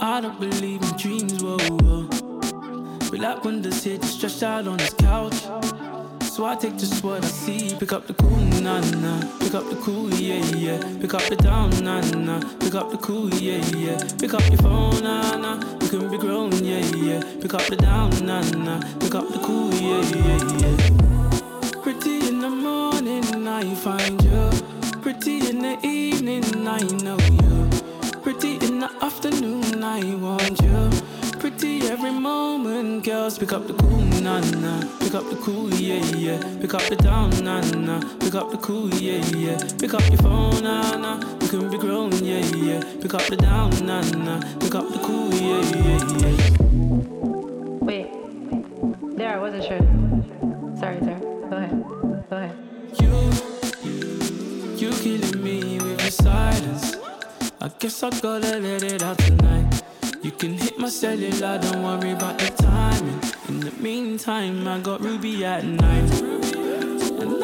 I 0.00 0.20
don't 0.20 0.38
believe 0.40 0.82
in 0.82 0.96
dreams, 0.96 1.42
whoa, 1.42 1.58
whoa. 1.58 2.08
But 3.10 3.20
like 3.20 3.44
when 3.44 3.62
the 3.62 3.72
hit 3.72 4.02
stretched 4.04 4.42
out 4.42 4.66
on 4.66 4.78
his 4.80 4.94
couch. 4.94 5.34
So 6.36 6.44
I 6.44 6.54
take 6.54 6.76
just 6.76 7.02
what 7.02 7.24
I 7.24 7.28
see. 7.28 7.74
Pick 7.78 7.94
up 7.94 8.06
the 8.06 8.12
cool, 8.12 8.36
nah, 8.60 8.78
nah. 9.00 9.20
Pick 9.38 9.54
up 9.54 9.70
the 9.70 9.76
cool, 9.76 10.12
yeah, 10.12 10.44
yeah. 10.54 10.78
Pick 11.00 11.14
up 11.14 11.22
the 11.30 11.36
down, 11.36 11.70
nah, 11.82 12.02
nah. 12.10 12.40
Pick 12.60 12.74
up 12.74 12.90
the 12.90 12.98
cool, 12.98 13.32
yeah, 13.36 13.64
yeah. 13.74 13.96
Pick 14.18 14.34
up 14.34 14.46
your 14.50 14.58
phone, 14.58 15.02
nah, 15.02 15.34
nah. 15.38 15.56
You 15.80 15.88
can 15.88 16.10
be 16.10 16.18
grown, 16.18 16.52
yeah, 16.62 16.84
yeah. 16.94 17.22
Pick 17.40 17.54
up 17.54 17.62
the 17.62 17.76
down, 17.76 18.10
nah, 18.26 18.42
nah. 18.50 18.82
Pick 19.00 19.14
up 19.14 19.26
the 19.32 19.38
cool, 19.38 19.72
yeah, 19.80 20.04
yeah, 20.12 20.42
yeah. 20.60 21.80
Pretty 21.80 22.28
in 22.28 22.40
the 22.40 22.50
morning, 22.50 23.48
I 23.48 23.74
find 23.74 24.22
you. 24.22 24.50
Pretty 25.00 25.48
in 25.48 25.60
the 25.60 25.78
evening, 25.82 26.44
I 26.68 26.82
know 27.02 27.16
you. 27.32 27.70
Pretty 28.20 28.56
in 28.56 28.80
the 28.80 28.90
afternoon, 29.00 29.82
I 29.82 30.04
want 30.16 30.60
you. 30.60 31.05
Every 31.88 32.10
moment, 32.10 33.04
girls. 33.04 33.38
Pick 33.38 33.52
up 33.52 33.66
the 33.68 33.74
cool, 33.74 34.02
nah, 34.20 34.40
nah. 34.40 34.80
Pick 34.98 35.14
up 35.14 35.30
the 35.30 35.36
cool, 35.36 35.72
yeah, 35.74 36.04
yeah. 36.16 36.38
Pick 36.60 36.74
up 36.74 36.82
the 36.82 36.96
down, 36.96 37.30
nah, 37.44 37.60
nah. 37.60 38.00
Pick 38.18 38.34
up 38.34 38.50
the 38.50 38.56
cool, 38.58 38.92
yeah, 38.94 39.24
yeah. 39.36 39.56
Pick 39.78 39.94
up 39.94 40.04
your 40.08 40.18
phone, 40.18 40.62
nah, 40.64 40.96
nah. 40.96 41.20
You 41.40 41.48
can 41.48 41.70
be 41.70 41.78
grown, 41.78 42.10
yeah, 42.24 42.44
yeah. 42.56 42.82
Pick 43.00 43.14
up 43.14 43.22
the 43.26 43.36
down, 43.36 43.70
nah, 43.86 44.02
nah. 44.02 44.40
Pick 44.58 44.74
up 44.74 44.88
the 44.90 44.98
cool, 44.98 45.32
yeah, 45.34 45.62
yeah, 45.84 46.00
yeah. 46.22 46.50
Wait. 47.86 48.08
There, 49.16 49.32
I 49.32 49.38
wasn't 49.38 49.64
sure. 49.64 49.78
Sorry, 50.80 50.98
sorry. 51.00 51.20
Go 51.48 51.56
ahead. 51.56 51.84
Go 52.28 52.36
ahead. 52.36 52.56
You, 52.98 53.08
you 54.76 54.90
killing 55.02 55.42
me 55.42 55.78
with 55.78 56.00
your 56.02 56.10
silence. 56.10 56.96
I 57.60 57.68
guess 57.78 58.02
I 58.02 58.10
gotta 58.10 58.58
let 58.58 58.82
it 58.82 59.02
out 59.04 59.18
tonight. 59.18 59.65
You 60.26 60.32
can 60.32 60.54
hit 60.54 60.76
my 60.76 60.88
cellular, 60.88 61.56
don't 61.56 61.84
worry 61.84 62.10
about 62.10 62.36
the 62.36 62.50
timing. 62.60 63.20
In 63.46 63.60
the 63.60 63.70
meantime, 63.80 64.66
I 64.66 64.80
got 64.80 65.00
Ruby 65.00 65.44
at 65.44 65.64
night. 65.64 66.10
And 67.20 67.36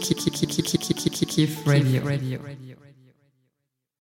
Keep, 0.00 0.91
keep, 1.34 1.48
keep, 1.48 1.64
keep 1.64 2.04
radio. 2.04 2.71